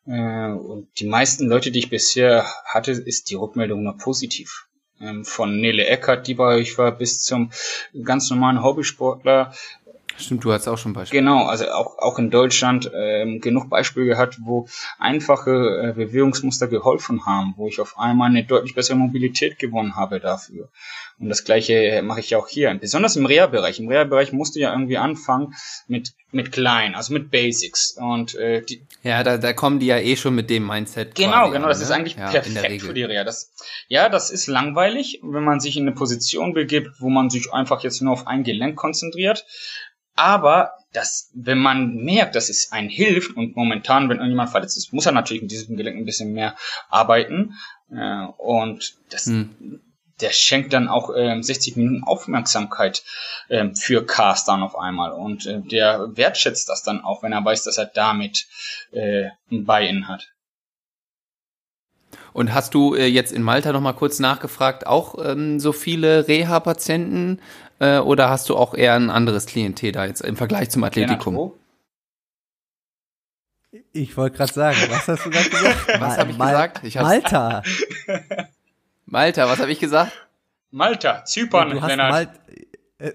[0.07, 4.67] Äh, und die meisten Leute, die ich bisher hatte, ist die Rückmeldung nur positiv.
[5.01, 7.51] Ähm, von Nele Eckert, die bei euch war, bis zum
[8.05, 9.53] ganz normalen Hobbysportler,
[10.17, 11.21] Stimmt, du hast auch schon Beispiele.
[11.21, 17.27] Genau, also auch, auch in Deutschland ähm, genug Beispiele gehabt, wo einfache äh, Bewegungsmuster geholfen
[17.27, 20.69] haben, wo ich auf einmal eine deutlich bessere Mobilität gewonnen habe dafür.
[21.19, 22.75] Und das gleiche mache ich auch hier.
[22.75, 23.79] Besonders im Reha-Bereich.
[23.79, 25.55] Im Reha-Bereich musst du ja irgendwie anfangen
[25.87, 27.97] mit, mit klein, also mit Basics.
[27.97, 31.15] Und äh, die, Ja, da, da kommen die ja eh schon mit dem Mindset.
[31.15, 31.85] Genau, genau, an, das ne?
[31.85, 33.25] ist eigentlich ja, perfekt für die Reha.
[33.25, 33.53] Das,
[33.89, 37.83] ja, das ist langweilig, wenn man sich in eine Position begibt, wo man sich einfach
[37.83, 39.45] jetzt nur auf ein Gelenk konzentriert.
[40.17, 44.93] Aber das, wenn man merkt, dass es einen hilft und momentan, wenn irgendjemand verletzt ist,
[44.93, 46.57] muss er natürlich mit diesem Gelenk ein bisschen mehr
[46.89, 47.55] arbeiten.
[47.91, 49.81] Äh, und das, Hm.
[50.21, 53.03] der schenkt dann auch ähm, 60 Minuten Aufmerksamkeit
[53.51, 55.13] ähm, für Cars dann auf einmal.
[55.13, 58.47] Und äh, der wertschätzt das dann auch, wenn er weiß, dass er damit
[58.93, 60.34] äh, ein Buy-in hat.
[62.35, 66.27] Und hast du äh, jetzt in Malta noch mal kurz nachgefragt, auch ähm, so viele
[66.29, 67.41] Reha-Patienten
[67.79, 71.35] äh, oder hast du auch eher ein anderes Klientel da jetzt im Vergleich zum Atletikum?
[71.35, 71.59] Lennart, wo?
[73.93, 75.89] Ich wollte gerade sagen, was hast du gerade gesagt?
[75.89, 76.81] Was Mal- hab ich Mal- gesagt?
[76.85, 77.63] Ich Malta.
[79.07, 80.13] Malta, was habe ich gesagt?
[80.71, 82.11] Malta, Zypern, du hast Lennart.
[82.11, 82.29] Mal
[82.99, 83.13] äh,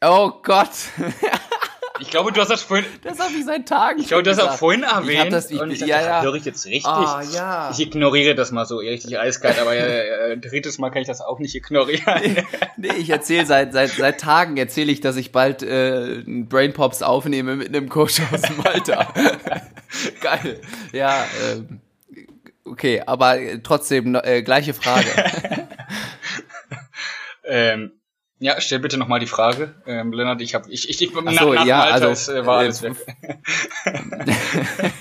[0.00, 0.70] Oh Gott,
[2.02, 4.00] Ich glaube, du hast das vorhin, das habe ich seit Tagen.
[4.00, 5.32] ich glaube, du hast auch vorhin Ich erwähnt.
[5.32, 6.22] das- ich- und ich ja, dachte, ja.
[6.22, 6.84] höre ich jetzt richtig?
[6.86, 7.70] Ah, ja.
[7.70, 11.20] Ich ignoriere das mal so richtig eiskalt, aber äh, äh, drittes Mal kann ich das
[11.20, 12.44] auch nicht ignorieren.
[12.76, 17.02] Nee, ich erzähle seit, seit, seit Tagen erzähle ich, dass ich bald äh, Brain Pops
[17.02, 19.12] aufnehme mit einem Coach aus Malta.
[20.20, 20.60] Geil.
[20.92, 21.80] Ja, ähm,
[22.64, 25.06] okay, aber trotzdem äh, gleiche Frage.
[27.44, 27.92] ähm,
[28.42, 29.72] ja, stell bitte nochmal die Frage.
[29.86, 32.60] Ähm, Lennart, ich habe ich, ich, ich Ach so, ja, Malta also, ist, äh, war
[32.60, 32.96] äh, alles weg.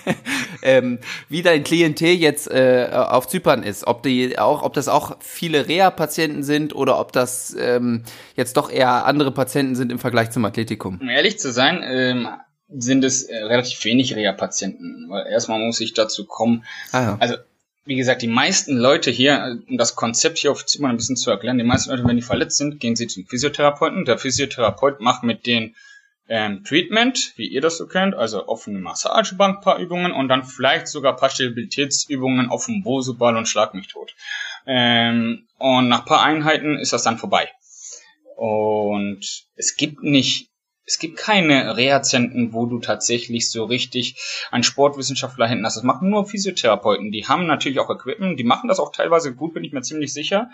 [0.62, 5.18] ähm, wie dein Klientel jetzt äh, auf Zypern ist, ob die auch, ob das auch
[5.22, 8.04] viele Reha-Patienten sind oder ob das ähm,
[8.36, 11.00] jetzt doch eher andere Patienten sind im Vergleich zum Athletikum.
[11.02, 12.28] Um ehrlich zu sein, ähm,
[12.70, 15.08] sind es äh, relativ wenig Reha-Patienten.
[15.10, 17.18] Weil erstmal muss ich dazu kommen, Ah, ja.
[17.20, 17.38] also
[17.86, 21.32] wie gesagt, die meisten Leute hier, um das Konzept hier auf Zypern ein bisschen zu
[21.32, 24.06] erklären, die meisten Leute, wenn die verletzt sind, gehen sie zum Physiotherapeuten.
[24.06, 25.76] Der Physiotherapeut macht mit denen
[26.28, 30.88] ähm, Treatment, wie ihr das so kennt, also offene Massagebank, paar Übungen und dann vielleicht
[30.88, 34.16] sogar paar Stabilitätsübungen auf dem Bosu-Ball und Schlag mich tot.
[34.68, 37.50] Ähm, und nach paar Einheiten ist das dann vorbei.
[38.38, 40.51] Und es gibt nicht
[40.92, 44.18] es gibt keine Reha-Zentren, wo du tatsächlich so richtig
[44.52, 45.78] einen Sportwissenschaftler hinten hast.
[45.78, 47.12] Das machen nur Physiotherapeuten.
[47.12, 50.12] Die haben natürlich auch Equipment, die machen das auch teilweise gut, bin ich mir ziemlich
[50.12, 50.50] sicher.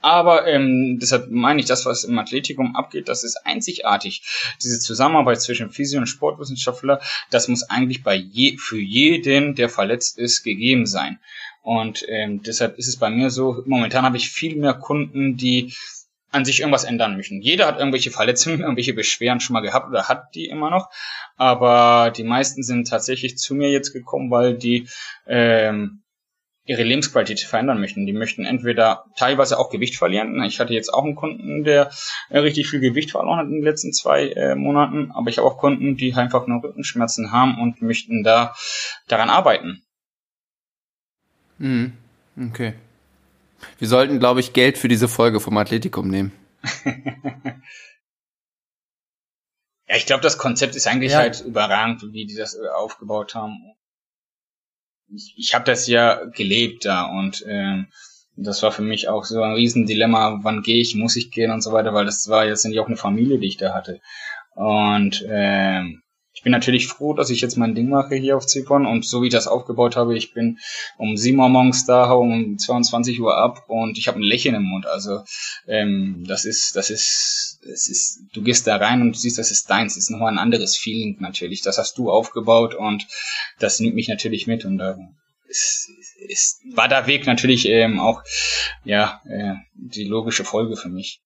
[0.00, 4.22] Aber ähm, deshalb meine ich, das, was im Athletikum abgeht, das ist einzigartig.
[4.62, 10.16] Diese Zusammenarbeit zwischen Physio- und Sportwissenschaftler, das muss eigentlich bei je, für jeden, der verletzt
[10.16, 11.18] ist, gegeben sein.
[11.62, 15.72] Und ähm, deshalb ist es bei mir so, momentan habe ich viel mehr Kunden, die
[16.32, 17.40] an sich irgendwas ändern möchten.
[17.40, 20.90] Jeder hat irgendwelche Verletzungen, irgendwelche Beschwerden schon mal gehabt oder hat die immer noch.
[21.36, 24.88] Aber die meisten sind tatsächlich zu mir jetzt gekommen, weil die
[25.26, 26.02] ähm,
[26.64, 28.06] ihre Lebensqualität verändern möchten.
[28.06, 30.42] Die möchten entweder teilweise auch Gewicht verlieren.
[30.44, 31.90] Ich hatte jetzt auch einen Kunden, der
[32.30, 35.10] äh, richtig viel Gewicht verloren hat in den letzten zwei äh, Monaten.
[35.12, 38.54] Aber ich habe auch Kunden, die einfach nur Rückenschmerzen haben und möchten da
[39.08, 39.82] daran arbeiten.
[41.58, 41.92] Mhm.
[42.36, 42.74] Okay.
[43.78, 46.32] Wir sollten, glaube ich, Geld für diese Folge vom Athletikum nehmen.
[49.88, 51.18] Ja, ich glaube, das Konzept ist eigentlich Ja.
[51.18, 53.58] halt überragend, wie die das äh, aufgebaut haben.
[55.14, 57.88] Ich, ich habe das ja gelebt da und ähm,
[58.36, 61.60] das war für mich auch so ein Riesendilemma, wann gehe ich, muss ich gehen und
[61.60, 64.00] so weiter, weil das war jetzt nicht auch eine Familie, die ich da hatte.
[64.54, 66.01] Und ähm,
[66.34, 69.22] ich bin natürlich froh, dass ich jetzt mein Ding mache hier auf Zypern und so
[69.22, 70.58] wie ich das aufgebaut habe, ich bin
[70.96, 74.54] um 7 Uhr morgens da, hau um 22 Uhr ab und ich habe ein Lächeln
[74.54, 74.86] im Mund.
[74.86, 75.22] Also
[75.66, 79.50] ähm, das ist, das ist, das ist, du gehst da rein und du siehst, das
[79.50, 79.94] ist deins.
[79.94, 81.60] Das ist nochmal ein anderes Feeling natürlich.
[81.60, 83.06] Das hast du aufgebaut und
[83.58, 84.96] das nimmt mich natürlich mit und da
[85.48, 85.90] ist,
[86.28, 88.22] ist, war der Weg natürlich ähm, auch
[88.84, 91.20] ja äh, die logische Folge für mich.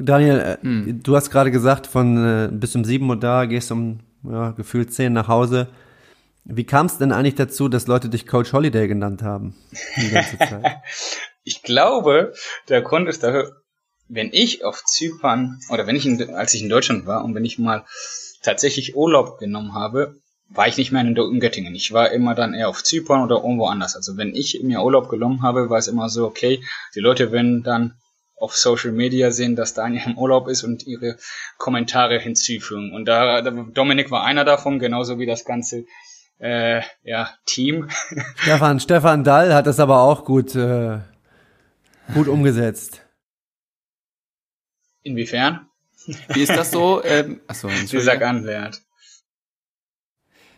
[0.00, 1.02] Daniel, äh, hm.
[1.02, 4.92] du hast gerade gesagt, von äh, bis um sieben Uhr da, gehst um ja, gefühlt
[4.92, 5.68] zehn nach Hause.
[6.44, 9.54] Wie kam es denn eigentlich dazu, dass Leute dich Coach Holiday genannt haben?
[9.96, 10.64] Die ganze Zeit?
[11.44, 12.32] ich glaube,
[12.68, 13.62] der Grund ist dafür,
[14.08, 17.44] wenn ich auf Zypern oder wenn ich in, als ich in Deutschland war und wenn
[17.44, 17.84] ich mal
[18.42, 20.16] tatsächlich Urlaub genommen habe,
[20.48, 21.74] war ich nicht mehr in, in Göttingen.
[21.74, 23.94] Ich war immer dann eher auf Zypern oder irgendwo anders.
[23.94, 26.60] Also wenn ich mir Urlaub genommen habe, war es immer so, okay,
[26.94, 27.94] die Leute werden dann
[28.40, 31.16] auf Social Media sehen, dass Daniel im Urlaub ist und ihre
[31.58, 32.92] Kommentare hinzufügen.
[32.94, 35.84] Und da, Dominik war einer davon, genauso wie das ganze
[36.38, 37.88] äh, ja, Team.
[38.36, 41.00] Stefan, Stefan Dall hat das aber auch gut, äh,
[42.14, 43.02] gut umgesetzt.
[45.02, 45.66] Inwiefern?
[46.28, 47.02] Wie ist das so?
[47.10, 48.82] Ähm, achso, Sie sag an, Bernd.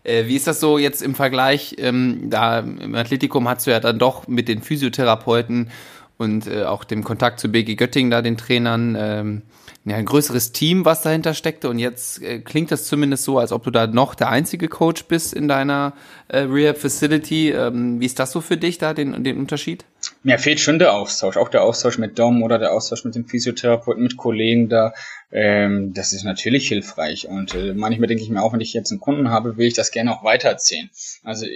[0.04, 1.76] Äh, wie ist das so jetzt im Vergleich?
[1.78, 5.70] Ähm, da im Athletikum hast du ja dann doch mit den Physiotherapeuten
[6.18, 9.42] und äh, auch dem Kontakt zu BG Göttingen, da den Trainern, ähm,
[9.84, 11.68] ja, ein größeres Team, was dahinter steckte.
[11.68, 15.04] Und jetzt äh, klingt das zumindest so, als ob du da noch der einzige Coach
[15.06, 15.94] bist in deiner
[16.28, 17.50] äh, Rehab Facility.
[17.50, 19.84] Ähm, wie ist das so für dich da, den, den Unterschied?
[20.22, 23.26] Mir fehlt schon der Austausch, auch der Austausch mit Dom oder der Austausch mit dem
[23.26, 24.94] Physiotherapeuten, mit Kollegen da.
[25.32, 27.26] Ähm, das ist natürlich hilfreich.
[27.26, 29.74] Und äh, manchmal denke ich mir auch, wenn ich jetzt einen Kunden habe, will ich
[29.74, 30.90] das gerne auch weitererzählen.
[31.24, 31.46] Also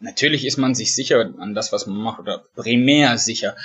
[0.00, 3.56] natürlich ist man sich sicher an das, was man macht, oder primär sicher.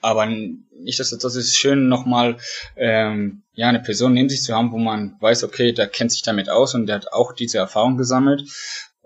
[0.00, 2.36] Aber nicht, dass das ist schön, nochmal
[2.76, 6.22] ähm, ja eine Person neben sich zu haben, wo man weiß, okay, der kennt sich
[6.22, 8.44] damit aus und der hat auch diese Erfahrung gesammelt.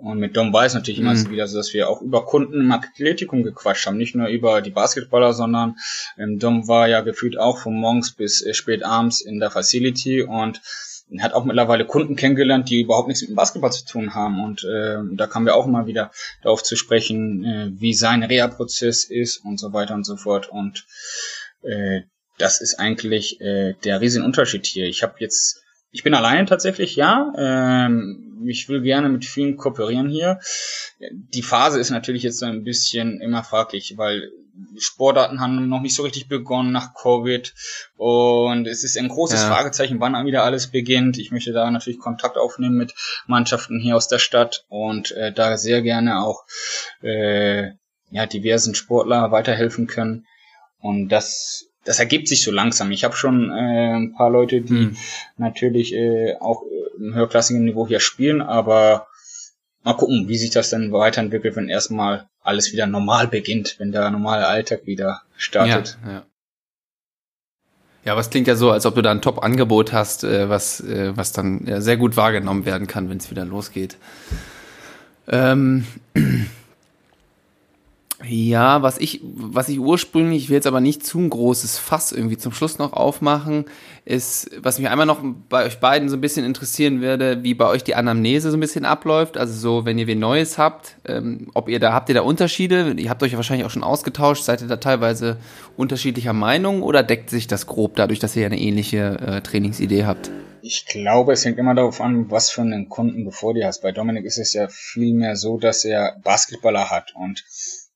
[0.03, 1.07] Und mit Dom war es natürlich mhm.
[1.07, 4.61] immer wieder so, dass wir auch über Kunden im Athletikum gequatscht haben, nicht nur über
[4.61, 5.77] die Basketballer, sondern
[6.19, 10.23] ähm, Dom war ja gefühlt auch von morgens bis äh, spät abends in der Facility
[10.23, 10.61] und
[11.21, 14.43] hat auch mittlerweile Kunden kennengelernt, die überhaupt nichts mit dem Basketball zu tun haben.
[14.43, 16.11] Und äh, da kamen wir auch mal wieder
[16.43, 20.49] darauf zu sprechen, äh, wie sein Reha-Prozess ist und so weiter und so fort.
[20.49, 20.87] Und
[21.63, 22.03] äh,
[22.39, 24.87] das ist eigentlich äh, der Riesenunterschied hier.
[24.87, 27.33] Ich habe jetzt, ich bin alleine tatsächlich, ja.
[27.37, 30.41] Ähm, ich will gerne mit vielen kooperieren hier.
[30.99, 34.33] Die Phase ist natürlich jetzt ein bisschen immer fraglich, weil
[34.79, 37.55] Sportarten haben noch nicht so richtig begonnen nach Covid
[37.97, 39.49] und es ist ein großes ja.
[39.49, 41.19] Fragezeichen, wann wieder alles beginnt.
[41.19, 42.95] Ich möchte da natürlich Kontakt aufnehmen mit
[43.27, 46.45] Mannschaften hier aus der Stadt und äh, da sehr gerne auch
[47.03, 47.71] äh,
[48.11, 50.27] ja diversen Sportler weiterhelfen können
[50.81, 52.93] und das das ergibt sich so langsam.
[52.93, 54.97] Ich habe schon äh, ein paar Leute, die hm.
[55.37, 56.63] natürlich äh, auch
[56.97, 59.09] im höherklassigen Niveau hier spielen, aber
[59.83, 64.11] mal gucken, wie sich das dann weiterentwickelt, wenn erstmal alles wieder normal beginnt, wenn der
[64.11, 65.99] normale Alltag wieder startet.
[66.05, 66.23] Ja, ja.
[68.05, 71.17] Ja, es klingt ja so, als ob du da ein Top-Angebot hast, äh, was, äh,
[71.17, 73.97] was dann sehr gut wahrgenommen werden kann, wenn es wieder losgeht.
[75.29, 75.87] Ähm,
[78.25, 82.13] ja, was ich, was ich ursprünglich, ich will jetzt aber nicht zu ein großes Fass
[82.13, 83.65] irgendwie zum Schluss noch aufmachen,
[84.05, 87.67] ist, was mich einmal noch bei euch beiden so ein bisschen interessieren würde, wie bei
[87.67, 89.37] euch die Anamnese so ein bisschen abläuft.
[89.37, 92.95] Also so, wenn ihr wen Neues habt, ähm, ob ihr da, habt ihr da Unterschiede?
[92.97, 94.45] Ihr habt euch ja wahrscheinlich auch schon ausgetauscht.
[94.45, 95.37] Seid ihr da teilweise
[95.77, 100.31] unterschiedlicher Meinung oder deckt sich das grob dadurch, dass ihr eine ähnliche äh, Trainingsidee habt?
[100.65, 103.83] Ich glaube, es hängt immer darauf an, was für einen Kunden du vor dir hast.
[103.83, 107.45] Bei Dominik ist es ja vielmehr so, dass er Basketballer hat und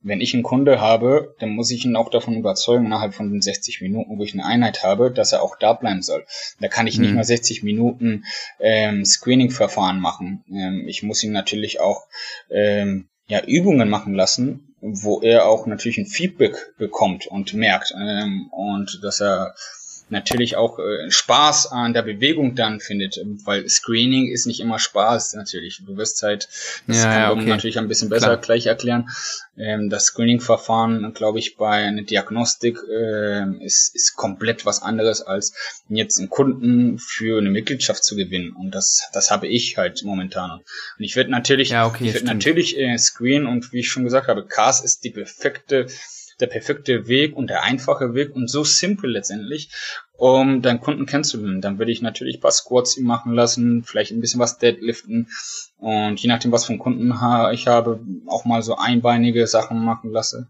[0.06, 3.42] wenn ich einen Kunde habe, dann muss ich ihn auch davon überzeugen, innerhalb von den
[3.42, 6.24] 60 Minuten, wo ich eine Einheit habe, dass er auch da bleiben soll.
[6.60, 7.16] Da kann ich nicht mhm.
[7.16, 8.24] nur 60 Minuten
[8.60, 10.44] ähm, Screening-Verfahren machen.
[10.48, 12.06] Ähm, ich muss ihn natürlich auch
[12.50, 18.48] ähm, ja, Übungen machen lassen, wo er auch natürlich ein Feedback bekommt und merkt ähm,
[18.52, 19.54] und dass er
[20.08, 25.34] natürlich auch äh, Spaß an der Bewegung dann findet, weil Screening ist nicht immer Spaß
[25.34, 25.82] natürlich.
[25.84, 26.48] Du wirst halt,
[26.86, 27.48] das ja, kann okay.
[27.48, 28.36] natürlich ein bisschen besser Klar.
[28.38, 29.08] gleich erklären.
[29.58, 35.54] Ähm, das Screening-Verfahren, glaube ich, bei einer Diagnostik äh, ist, ist komplett was anderes, als
[35.88, 38.52] jetzt einen Kunden für eine Mitgliedschaft zu gewinnen.
[38.52, 40.60] Und das, das habe ich halt momentan.
[40.98, 44.04] Und ich werde natürlich, ja, okay, ich werde natürlich äh, screenen und wie ich schon
[44.04, 45.86] gesagt habe, CAS ist die perfekte
[46.40, 49.70] der perfekte Weg und der einfache Weg und so simpel letztendlich,
[50.18, 51.60] um deinen Kunden kennenzulernen.
[51.60, 55.28] Dann würde ich natürlich ein paar Squats ihm machen lassen, vielleicht ein bisschen was Deadliften
[55.78, 57.12] und je nachdem, was für einen Kunden
[57.52, 60.48] ich habe, auch mal so einbeinige Sachen machen lasse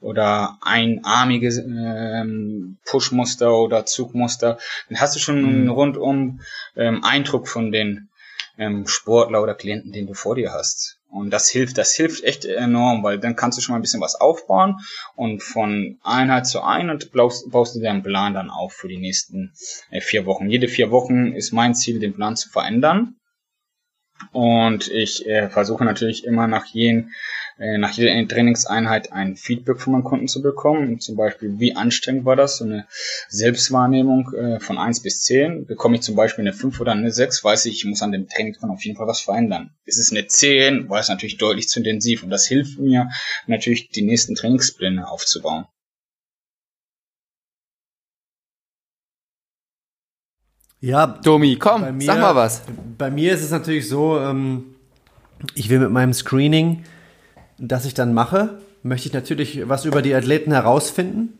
[0.00, 4.58] oder einarmige ähm, Pushmuster oder Zugmuster.
[4.88, 5.70] Dann hast du schon einen mhm.
[5.70, 6.40] rundum
[6.76, 8.08] ähm, Eindruck von den
[8.58, 10.93] ähm, Sportler oder Klienten, den du vor dir hast.
[11.14, 14.00] Und das hilft, das hilft echt enorm, weil dann kannst du schon mal ein bisschen
[14.00, 14.80] was aufbauen
[15.14, 19.52] und von Einheit zu Einheit baust, baust du deinen Plan dann auf für die nächsten
[19.90, 20.50] äh, vier Wochen.
[20.50, 23.14] Jede vier Wochen ist mein Ziel, den Plan zu verändern.
[24.32, 27.12] Und ich äh, versuche natürlich immer nach jeden
[27.58, 30.98] äh, nach jeder Trainingseinheit ein Feedback von meinen Kunden zu bekommen.
[30.98, 32.58] Zum Beispiel, wie anstrengend war das?
[32.58, 32.86] So eine
[33.28, 37.44] Selbstwahrnehmung äh, von eins bis zehn Bekomme ich zum Beispiel eine fünf oder eine sechs
[37.44, 39.70] weiß ich, ich muss an dem Trainingsplan auf jeden Fall was verändern.
[39.84, 42.22] Ist es eine zehn war es natürlich deutlich zu intensiv.
[42.22, 43.10] Und das hilft mir
[43.46, 45.66] natürlich, die nächsten Trainingspläne aufzubauen.
[50.84, 52.62] Ja, Domi, komm, mir, sag mal was.
[52.98, 54.74] Bei mir ist es natürlich so, ähm,
[55.54, 56.84] ich will mit meinem Screening
[57.58, 61.38] das ich dann mache, möchte ich natürlich was über die Athleten herausfinden.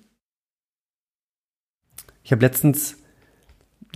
[2.22, 2.96] Ich habe letztens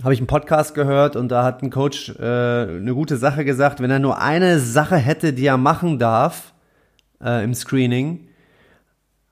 [0.03, 3.81] habe ich einen Podcast gehört und da hat ein Coach äh, eine gute Sache gesagt,
[3.81, 6.53] wenn er nur eine Sache hätte, die er machen darf
[7.21, 8.27] äh, im Screening,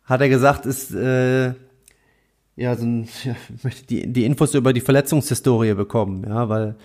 [0.04, 1.54] hat er gesagt, ist äh,
[2.58, 6.76] ja so ein, ja, möchte die, die Infos über die Verletzungshistorie bekommen, ja, weil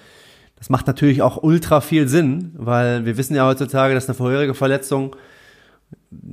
[0.57, 4.55] das macht natürlich auch ultra viel Sinn, weil wir wissen ja heutzutage, dass eine vorherige
[4.55, 5.17] Verletzung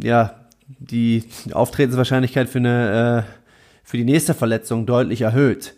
[0.04, 0.36] ja,
[0.68, 3.32] die Auftretenswahrscheinlichkeit für eine, äh,
[3.84, 5.74] für die nächste Verletzung deutlich erhöht.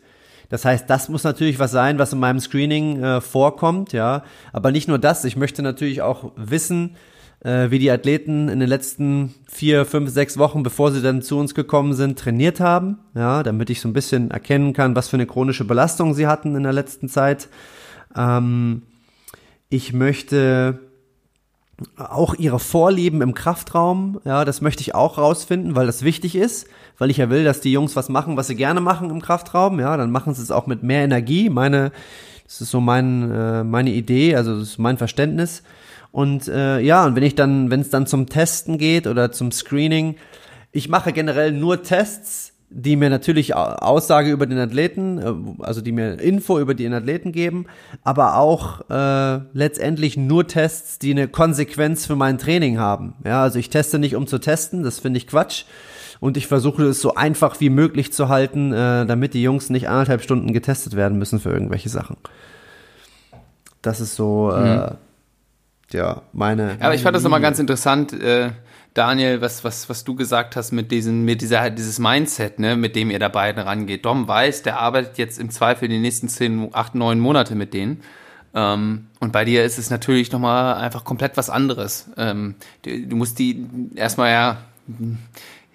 [0.49, 4.23] Das heißt, das muss natürlich was sein, was in meinem Screening äh, vorkommt, ja.
[4.51, 6.97] Aber nicht nur das, ich möchte natürlich auch wissen,
[7.43, 11.37] äh, wie die Athleten in den letzten vier, fünf, sechs Wochen, bevor sie dann zu
[11.37, 15.17] uns gekommen sind, trainiert haben, ja, damit ich so ein bisschen erkennen kann, was für
[15.17, 17.49] eine chronische Belastung sie hatten in der letzten Zeit.
[18.15, 18.83] Ähm,
[19.69, 20.79] ich möchte
[21.97, 26.67] auch ihre Vorlieben im Kraftraum, ja, das möchte ich auch rausfinden, weil das wichtig ist,
[26.99, 29.79] weil ich ja will, dass die Jungs was machen, was sie gerne machen im Kraftraum,
[29.79, 31.49] ja, dann machen sie es auch mit mehr Energie.
[31.49, 31.91] Meine,
[32.45, 35.63] das ist so mein, äh, meine Idee, also das ist mein Verständnis.
[36.11, 39.51] Und äh, ja, und wenn ich dann, wenn es dann zum Testen geht oder zum
[39.51, 40.15] Screening,
[40.71, 45.91] ich mache generell nur Tests, die mir natürlich Aussage über den Athleten, äh, also die
[45.91, 47.65] mir Info über den Athleten geben,
[48.03, 53.13] aber auch äh, letztendlich nur Tests, die eine Konsequenz für mein Training haben.
[53.25, 55.65] Ja, also ich teste nicht, um zu testen, das finde ich Quatsch.
[56.21, 59.89] Und ich versuche es so einfach wie möglich zu halten, äh, damit die Jungs nicht
[59.89, 62.15] anderthalb Stunden getestet werden müssen für irgendwelche Sachen.
[63.81, 64.97] Das ist so, äh, mhm.
[65.93, 66.77] Ja, meine.
[66.79, 68.13] Ja, aber ich fand das nochmal ganz interessant.
[68.13, 68.51] Äh
[68.93, 72.95] Daniel, was, was, was du gesagt hast mit diesem, mit dieser, dieses Mindset, ne, mit
[72.95, 74.05] dem ihr da beiden rangeht.
[74.05, 78.01] Dom weiß, der arbeitet jetzt im Zweifel die nächsten zehn, acht, neun Monate mit denen.
[78.53, 82.09] Ähm, und bei dir ist es natürlich nochmal einfach komplett was anderes.
[82.17, 83.65] Ähm, du, du musst die
[83.95, 84.57] erstmal ja,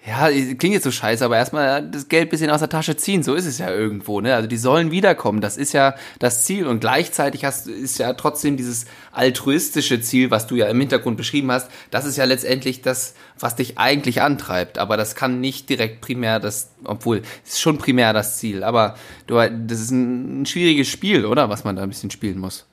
[0.07, 3.35] ja, klingt jetzt so scheiße, aber erstmal das Geld bisschen aus der Tasche ziehen, so
[3.35, 4.35] ist es ja irgendwo, ne?
[4.35, 8.55] Also die sollen wiederkommen, das ist ja das Ziel und gleichzeitig hast ist ja trotzdem
[8.55, 13.15] dieses altruistische Ziel, was du ja im Hintergrund beschrieben hast, das ist ja letztendlich das,
[13.37, 17.77] was dich eigentlich antreibt, aber das kann nicht direkt primär das, obwohl es ist schon
[17.77, 18.95] primär das Ziel, aber
[19.27, 22.65] du, das ist ein, ein schwieriges Spiel, oder, was man da ein bisschen spielen muss.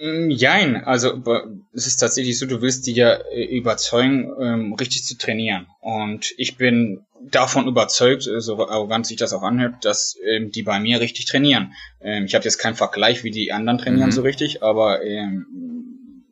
[0.00, 1.22] Mm, jein, also
[1.72, 5.66] es ist tatsächlich so, du willst die ja äh, überzeugen, ähm, richtig zu trainieren.
[5.80, 10.62] Und ich bin davon überzeugt, äh, so arrogant sich das auch anhört, dass ähm, die
[10.62, 11.72] bei mir richtig trainieren.
[12.00, 14.12] Ähm, ich habe jetzt keinen Vergleich, wie die anderen trainieren mhm.
[14.12, 15.46] so richtig, aber ähm,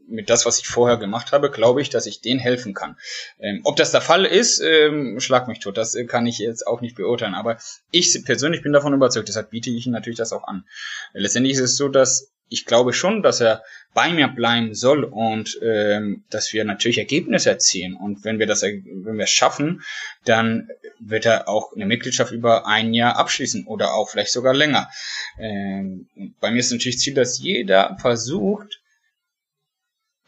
[0.08, 2.96] mit das, was ich vorher gemacht habe, glaube ich, dass ich denen helfen kann.
[3.40, 6.66] Ähm, ob das der Fall ist, ähm, schlag mich tot, das äh, kann ich jetzt
[6.66, 7.34] auch nicht beurteilen.
[7.34, 7.58] Aber
[7.90, 10.64] ich persönlich bin davon überzeugt, deshalb biete ich ihnen natürlich das auch an.
[11.12, 13.62] Letztendlich ist es so, dass ich glaube schon, dass er
[13.94, 17.96] bei mir bleiben soll und ähm, dass wir natürlich Ergebnisse erzielen.
[17.96, 19.82] Und wenn wir das, wenn wir es schaffen,
[20.24, 20.68] dann
[21.00, 24.90] wird er auch eine Mitgliedschaft über ein Jahr abschließen oder auch vielleicht sogar länger.
[25.38, 26.08] Ähm,
[26.40, 28.80] bei mir ist natürlich Ziel, dass jeder versucht,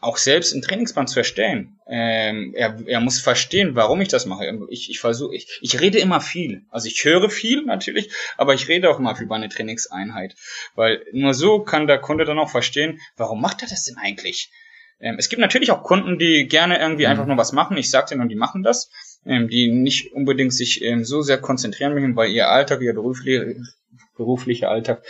[0.01, 1.79] auch selbst einen Trainingsplan zu erstellen.
[1.87, 4.45] Ähm, er, er muss verstehen, warum ich das mache.
[4.69, 6.63] Ich, ich versuche, ich, ich rede immer viel.
[6.69, 10.35] Also ich höre viel natürlich, aber ich rede auch immer viel bei einer Trainingseinheit.
[10.75, 14.51] Weil nur so kann der Kunde dann auch verstehen, warum macht er das denn eigentlich?
[15.01, 17.11] Ähm, es gibt natürlich auch Kunden, die gerne irgendwie mhm.
[17.11, 17.77] einfach nur was machen.
[17.77, 18.89] Ich sage denen und die machen das.
[19.25, 23.57] Ähm, die nicht unbedingt sich ähm, so sehr konzentrieren möchten, weil ihr Alltag, ihr berufliche,
[24.19, 25.03] berufliche Alltag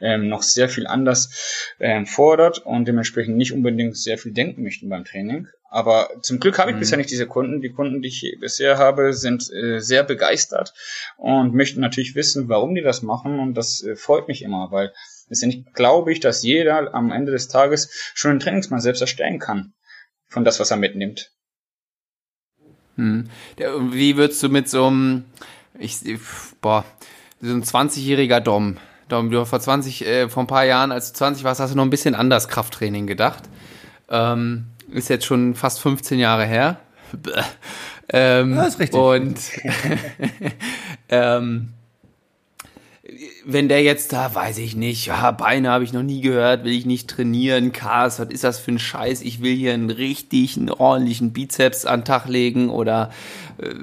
[0.00, 4.88] ähm, noch sehr viel anders ähm, fordert und dementsprechend nicht unbedingt sehr viel denken möchten
[4.88, 5.46] beim Training.
[5.70, 6.80] Aber zum Glück habe ich mhm.
[6.80, 7.60] bisher nicht diese Kunden.
[7.60, 10.72] Die Kunden, die ich bisher habe, sind äh, sehr begeistert
[11.16, 13.38] und möchten natürlich wissen, warum die das machen.
[13.38, 14.92] Und das äh, freut mich immer, weil
[15.28, 19.74] letztendlich glaube ich, dass jeder am Ende des Tages schon einen Trainingsplan selbst erstellen kann
[20.28, 21.32] von das, was er mitnimmt.
[22.96, 23.28] Hm.
[23.90, 25.24] Wie würdest du mit so einem,
[25.78, 25.98] ich,
[26.60, 26.84] boah,
[27.44, 28.78] so ein 20-jähriger Dom,
[29.08, 31.76] Dom, du vor 20, äh, vor ein paar Jahren, als du 20 warst, hast du
[31.76, 33.44] noch ein bisschen anders Krafttraining gedacht.
[34.08, 36.78] Ähm, ist jetzt schon fast 15 Jahre her.
[38.08, 38.98] ähm, das ist richtig.
[38.98, 39.38] Und
[41.10, 41.68] ähm,
[43.44, 46.72] wenn der jetzt da, weiß ich nicht, ja, Beine habe ich noch nie gehört, will
[46.72, 49.20] ich nicht trainieren, Cars, was ist das für ein Scheiß?
[49.20, 53.10] Ich will hier einen richtigen, ordentlichen Bizeps an den Tag legen oder
[53.58, 53.74] äh,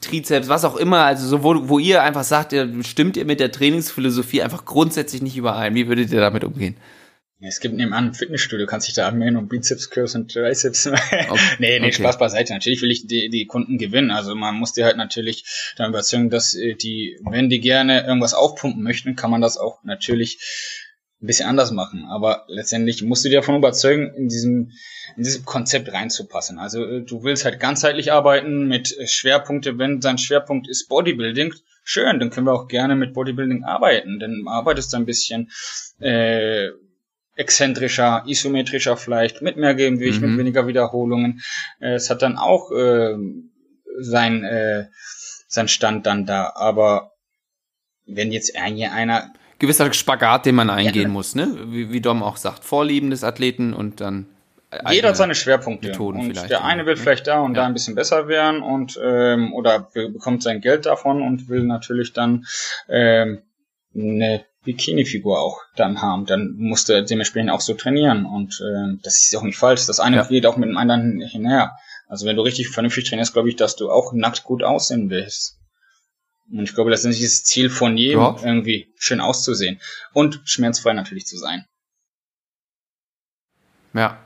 [0.00, 3.40] Trizeps, was auch immer, also so, wo, wo ihr einfach sagt, ihr, stimmt ihr mit
[3.40, 5.74] der Trainingsphilosophie einfach grundsätzlich nicht überein.
[5.74, 6.76] Wie würdet ihr damit umgehen?
[7.42, 10.86] Es gibt nebenan ein Fitnessstudio, kannst dich da anmelden und Bizeps, Curls und Triceps.
[11.30, 11.56] Okay.
[11.58, 11.92] nee, nee, okay.
[11.92, 12.52] Spaß beiseite.
[12.52, 14.10] Natürlich will ich die, die Kunden gewinnen.
[14.10, 15.44] Also man muss dir halt natürlich
[15.76, 19.82] dann überzeugen, dass äh, die, wenn die gerne irgendwas aufpumpen möchten, kann man das auch
[19.84, 20.38] natürlich
[21.22, 22.06] ein bisschen anders machen.
[22.08, 24.72] Aber letztendlich musst du dir davon überzeugen, in diesem,
[25.16, 26.58] in diesem Konzept reinzupassen.
[26.58, 29.78] Also äh, du willst halt ganzheitlich arbeiten mit Schwerpunkte.
[29.78, 31.54] Wenn dein Schwerpunkt ist Bodybuilding,
[31.84, 34.18] schön, dann können wir auch gerne mit Bodybuilding arbeiten.
[34.18, 35.50] Dann arbeitest du ein bisschen
[36.00, 36.68] äh,
[37.36, 40.30] exzentrischer, isometrischer vielleicht, mit mehr Gegengewicht, mhm.
[40.30, 41.42] mit weniger Wiederholungen.
[41.80, 43.14] Äh, es hat dann auch äh,
[43.98, 44.86] sein, äh,
[45.48, 46.52] sein Stand dann da.
[46.54, 47.12] Aber
[48.06, 51.08] wenn jetzt einer gewisser Spagat, den man eingehen ja.
[51.08, 51.54] muss, ne?
[51.66, 54.26] Wie, wie Dom auch sagt, Vorlieben des Athleten und dann
[54.90, 55.88] jeder hat seine Schwerpunkte.
[55.88, 57.62] Methoden und der eine will vielleicht da und ja.
[57.62, 62.12] da ein bisschen besser werden und ähm, oder bekommt sein Geld davon und will natürlich
[62.12, 62.46] dann
[62.88, 63.42] ähm,
[63.94, 66.26] eine Bikini-Figur auch dann haben.
[66.26, 69.86] Dann musst du dementsprechend auch so trainieren und äh, das ist auch nicht falsch.
[69.86, 70.22] Das eine ja.
[70.24, 71.72] geht auch mit dem anderen hinher.
[72.06, 75.59] Also wenn du richtig vernünftig trainierst, glaube ich, dass du auch nackt gut aussehen willst.
[76.50, 78.36] Und ich glaube, das ist das Ziel von jedem, ja.
[78.42, 79.80] irgendwie schön auszusehen.
[80.12, 81.64] Und schmerzfrei natürlich zu sein.
[83.94, 84.18] Ja.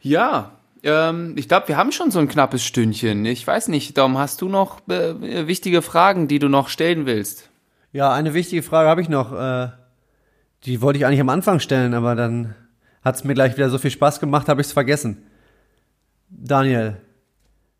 [0.00, 3.24] Ja, ähm, ich glaube, wir haben schon so ein knappes Stündchen.
[3.26, 7.50] Ich weiß nicht, Dom, hast du noch äh, wichtige Fragen, die du noch stellen willst?
[7.92, 9.32] Ja, eine wichtige Frage habe ich noch.
[9.32, 9.70] Äh,
[10.64, 12.54] die wollte ich eigentlich am Anfang stellen, aber dann
[13.02, 15.24] hat es mir gleich wieder so viel Spaß gemacht, habe ich es vergessen.
[16.28, 17.00] Daniel,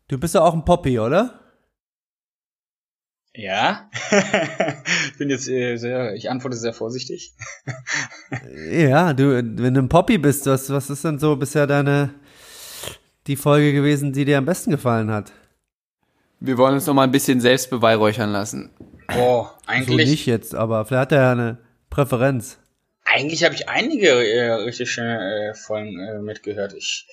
[0.07, 1.36] du bist ja auch ein Poppy, oder?
[3.37, 3.87] Ja,
[5.11, 7.33] ich bin jetzt äh, sehr, ich antworte sehr vorsichtig.
[8.71, 12.15] ja, du, wenn du ein Poppy bist, was, was ist denn so bisher deine,
[13.27, 15.33] die Folge gewesen, die dir am besten gefallen hat?
[16.39, 18.71] Wir wollen uns noch mal ein bisschen selbst beweihräuchern lassen.
[19.07, 20.07] Boah, eigentlich.
[20.07, 21.57] So nicht jetzt, aber vielleicht hat er ja eine
[21.91, 22.57] Präferenz.
[23.05, 26.73] Eigentlich habe ich einige äh, richtig schöne äh, Folgen äh, mitgehört.
[26.73, 27.05] Ich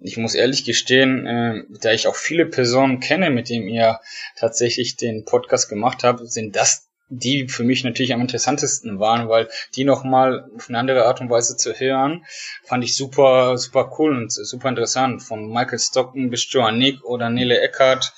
[0.00, 4.00] ich muss ehrlich gestehen, äh, da ich auch viele Personen kenne, mit denen ihr
[4.36, 9.48] tatsächlich den Podcast gemacht habt, sind das die für mich natürlich am interessantesten waren, weil
[9.74, 12.24] die nochmal auf eine andere Art und Weise zu hören,
[12.64, 15.22] fand ich super, super cool und super interessant.
[15.22, 18.14] Von Michael Stockton bis Joan Nick oder Nele Eckert.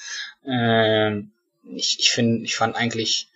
[0.47, 1.21] Äh,
[1.75, 3.29] ich, ich finde, ich fand eigentlich,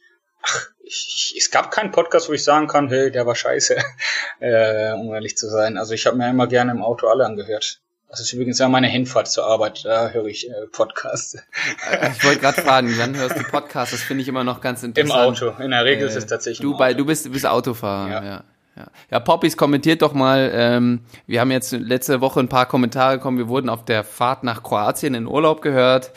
[0.43, 3.77] ach, ich, es gab keinen Podcast, wo ich sagen kann, hey, der war scheiße,
[4.41, 5.79] äh, um ehrlich zu sein.
[5.79, 7.81] Also ich habe mir immer gerne im Auto alle angehört.
[8.09, 11.35] Das ist übrigens ja meine Hinfahrt zur Arbeit, da höre ich äh, Podcasts.
[11.35, 13.93] Äh, ich wollte gerade fragen, wann hörst du Podcasts?
[13.93, 15.41] Das finde ich immer noch ganz interessant.
[15.41, 17.47] Im Auto, in der Regel äh, ist es tatsächlich Du, bei, du bist, du bist
[17.47, 18.25] Autofahrer, ja.
[18.25, 18.45] ja.
[18.77, 23.17] Ja, ja Poppys kommentiert doch mal, ähm, wir haben jetzt letzte Woche ein paar Kommentare
[23.17, 26.13] bekommen, wir wurden auf der Fahrt nach Kroatien in Urlaub gehört.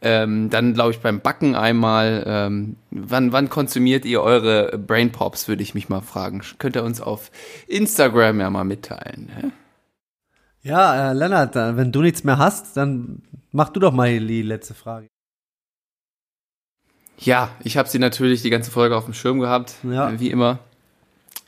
[0.00, 2.22] Ähm, dann glaube ich beim Backen einmal.
[2.26, 6.40] Ähm, wann, wann konsumiert ihr eure Brain Pops, würde ich mich mal fragen.
[6.58, 7.30] Könnt ihr uns auf
[7.66, 9.28] Instagram ja mal mitteilen.
[9.34, 9.48] Hä?
[10.68, 14.42] Ja, äh, Lennart, äh, wenn du nichts mehr hast, dann mach du doch mal die
[14.42, 15.08] letzte Frage.
[17.18, 20.10] Ja, ich habe sie natürlich die ganze Folge auf dem Schirm gehabt, ja.
[20.10, 20.58] Äh, wie immer.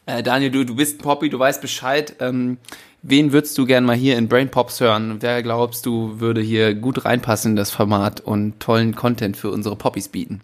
[0.07, 2.17] Äh, Daniel, du, du bist Poppy, du weißt Bescheid.
[2.21, 2.57] Ähm,
[3.03, 5.21] wen würdest du gern mal hier in Brain Pops hören?
[5.21, 9.77] Wer glaubst du würde hier gut reinpassen in das Format und tollen Content für unsere
[9.77, 10.41] Poppys bieten?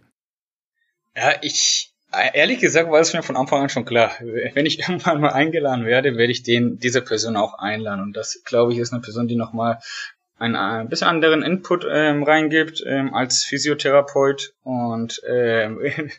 [1.16, 1.95] Ja, ich
[2.32, 4.12] ehrlich gesagt war es mir von Anfang an schon klar.
[4.20, 8.02] Wenn ich irgendwann mal eingeladen werde, werde ich den, diese Person auch einladen.
[8.02, 9.78] Und das, glaube ich, ist eine Person, die nochmal
[10.38, 15.80] einen, ein bisschen anderen Input ähm, reingibt ähm, als Physiotherapeut und ähm,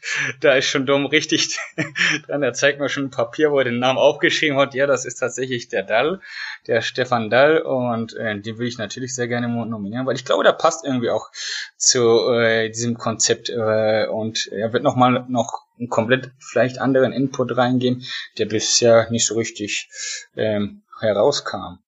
[0.41, 1.59] da ist schon dumm richtig
[2.27, 2.41] dran.
[2.41, 4.73] Er zeigt mir schon ein Papier, wo er den Namen aufgeschrieben hat.
[4.73, 6.19] Ja, das ist tatsächlich der Dall,
[6.65, 10.43] der Stefan Dall und äh, den will ich natürlich sehr gerne nominieren, weil ich glaube,
[10.43, 11.29] der passt irgendwie auch
[11.77, 17.55] zu äh, diesem Konzept äh, und er wird nochmal noch einen komplett vielleicht anderen Input
[17.55, 18.03] reingeben,
[18.37, 19.89] der bisher nicht so richtig
[20.35, 21.79] ähm, herauskam.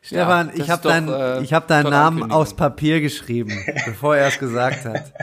[0.00, 4.28] Stefan, ja, ich habe deinen äh, ich hab deinen Namen aus Papier geschrieben, bevor er
[4.28, 5.12] es gesagt hat.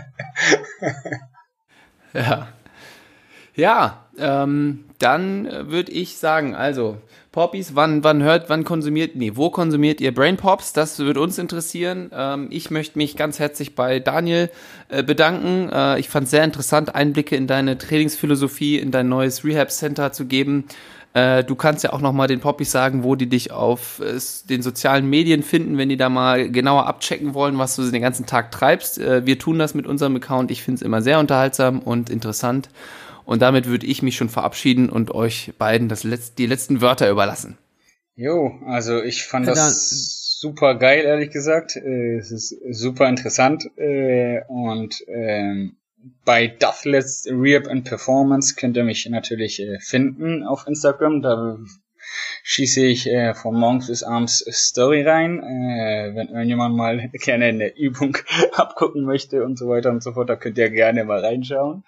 [2.13, 2.49] Ja.
[3.55, 7.01] Ja, ähm, dann würde ich sagen, also
[7.32, 10.73] Poppies, wann, wann hört, wann konsumiert, nee, wo konsumiert ihr Brain Pops?
[10.73, 12.11] Das würde uns interessieren.
[12.13, 14.49] Ähm, ich möchte mich ganz herzlich bei Daniel
[14.89, 15.69] äh, bedanken.
[15.71, 20.11] Äh, ich fand es sehr interessant, Einblicke in deine Trainingsphilosophie, in dein neues Rehab Center
[20.11, 20.65] zu geben.
[21.13, 24.19] Äh, du kannst ja auch nochmal den Poppies sagen, wo die dich auf äh,
[24.49, 28.25] den sozialen Medien finden, wenn die da mal genauer abchecken wollen, was du den ganzen
[28.25, 28.97] Tag treibst.
[28.99, 30.51] Äh, wir tun das mit unserem Account.
[30.51, 32.67] Ich finde es immer sehr unterhaltsam und interessant.
[33.26, 37.09] Und damit würde ich mich schon verabschieden und euch beiden das Letz die letzten Wörter
[37.09, 37.57] überlassen.
[38.15, 41.76] Jo, also ich fand ja, das super geil, ehrlich gesagt.
[41.76, 45.78] Äh, es ist super interessant äh, und ähm,
[46.26, 51.22] bei Duffless Rehab and Performance könnt ihr mich natürlich äh, finden auf Instagram.
[51.22, 51.59] Da
[52.43, 55.39] schieße ich von morgens bis abends Story rein.
[55.39, 58.17] Wenn irgendjemand mal gerne eine Übung
[58.53, 61.84] abgucken möchte und so weiter und so fort, da könnt ihr gerne mal reinschauen.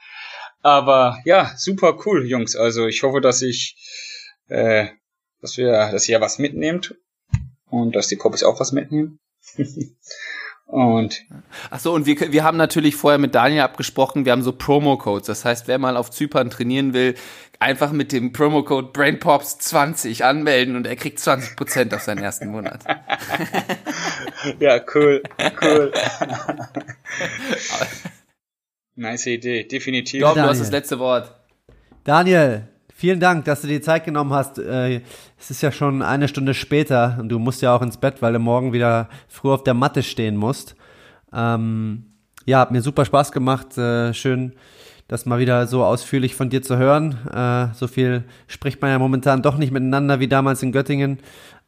[0.64, 2.56] Aber ja, super cool, Jungs.
[2.56, 3.76] Also ich hoffe, dass ich,
[4.48, 4.88] äh,
[5.42, 6.96] dass wir, dass ihr was mitnehmt
[7.70, 9.20] und dass die Poppies auch was mitnehmen.
[10.66, 11.22] und
[11.70, 14.24] ach so und wir, wir haben natürlich vorher mit Daniel abgesprochen.
[14.24, 15.28] Wir haben so Promo-Codes.
[15.28, 17.16] Das heißt, wer mal auf Zypern trainieren will,
[17.60, 22.86] einfach mit dem Promo-Code BrainPops20 anmelden und er kriegt 20 Prozent auf seinen ersten Monat.
[24.60, 25.22] ja, cool,
[25.62, 25.92] cool.
[28.96, 30.22] Nice Idee, definitiv.
[30.22, 31.34] Dom, du hast das letzte Wort.
[32.04, 34.60] Daniel, vielen Dank, dass du dir Zeit genommen hast.
[34.60, 35.02] Äh,
[35.40, 38.34] es ist ja schon eine Stunde später und du musst ja auch ins Bett, weil
[38.34, 40.76] du morgen wieder früh auf der Matte stehen musst.
[41.34, 42.06] Ähm,
[42.46, 43.78] ja, hat mir super Spaß gemacht.
[43.78, 44.54] Äh, schön,
[45.08, 47.18] das mal wieder so ausführlich von dir zu hören.
[47.34, 51.20] Äh, so viel spricht man ja momentan doch nicht miteinander wie damals in Göttingen.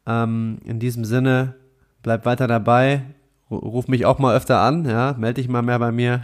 [0.06, 1.54] Ähm, in diesem Sinne,
[2.02, 3.02] bleib weiter dabei.
[3.48, 6.20] Ruf mich auch mal öfter an, ja, melde dich mal mehr bei mir.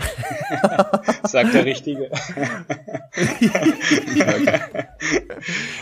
[1.22, 2.10] Sagt der Richtige.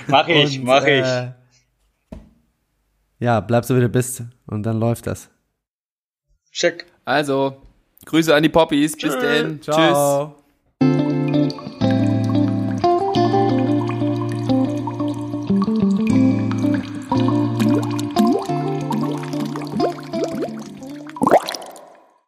[0.06, 1.06] mach ich, und, mach ich.
[1.06, 1.32] Äh,
[3.20, 5.30] ja, bleib so wie du bist und dann läuft das.
[6.52, 6.84] Check.
[7.06, 7.56] Also,
[8.04, 8.96] Grüße an die Poppies.
[8.96, 9.62] Bis denn.
[9.62, 10.26] Ciao.
[10.26, 10.39] Tschüss.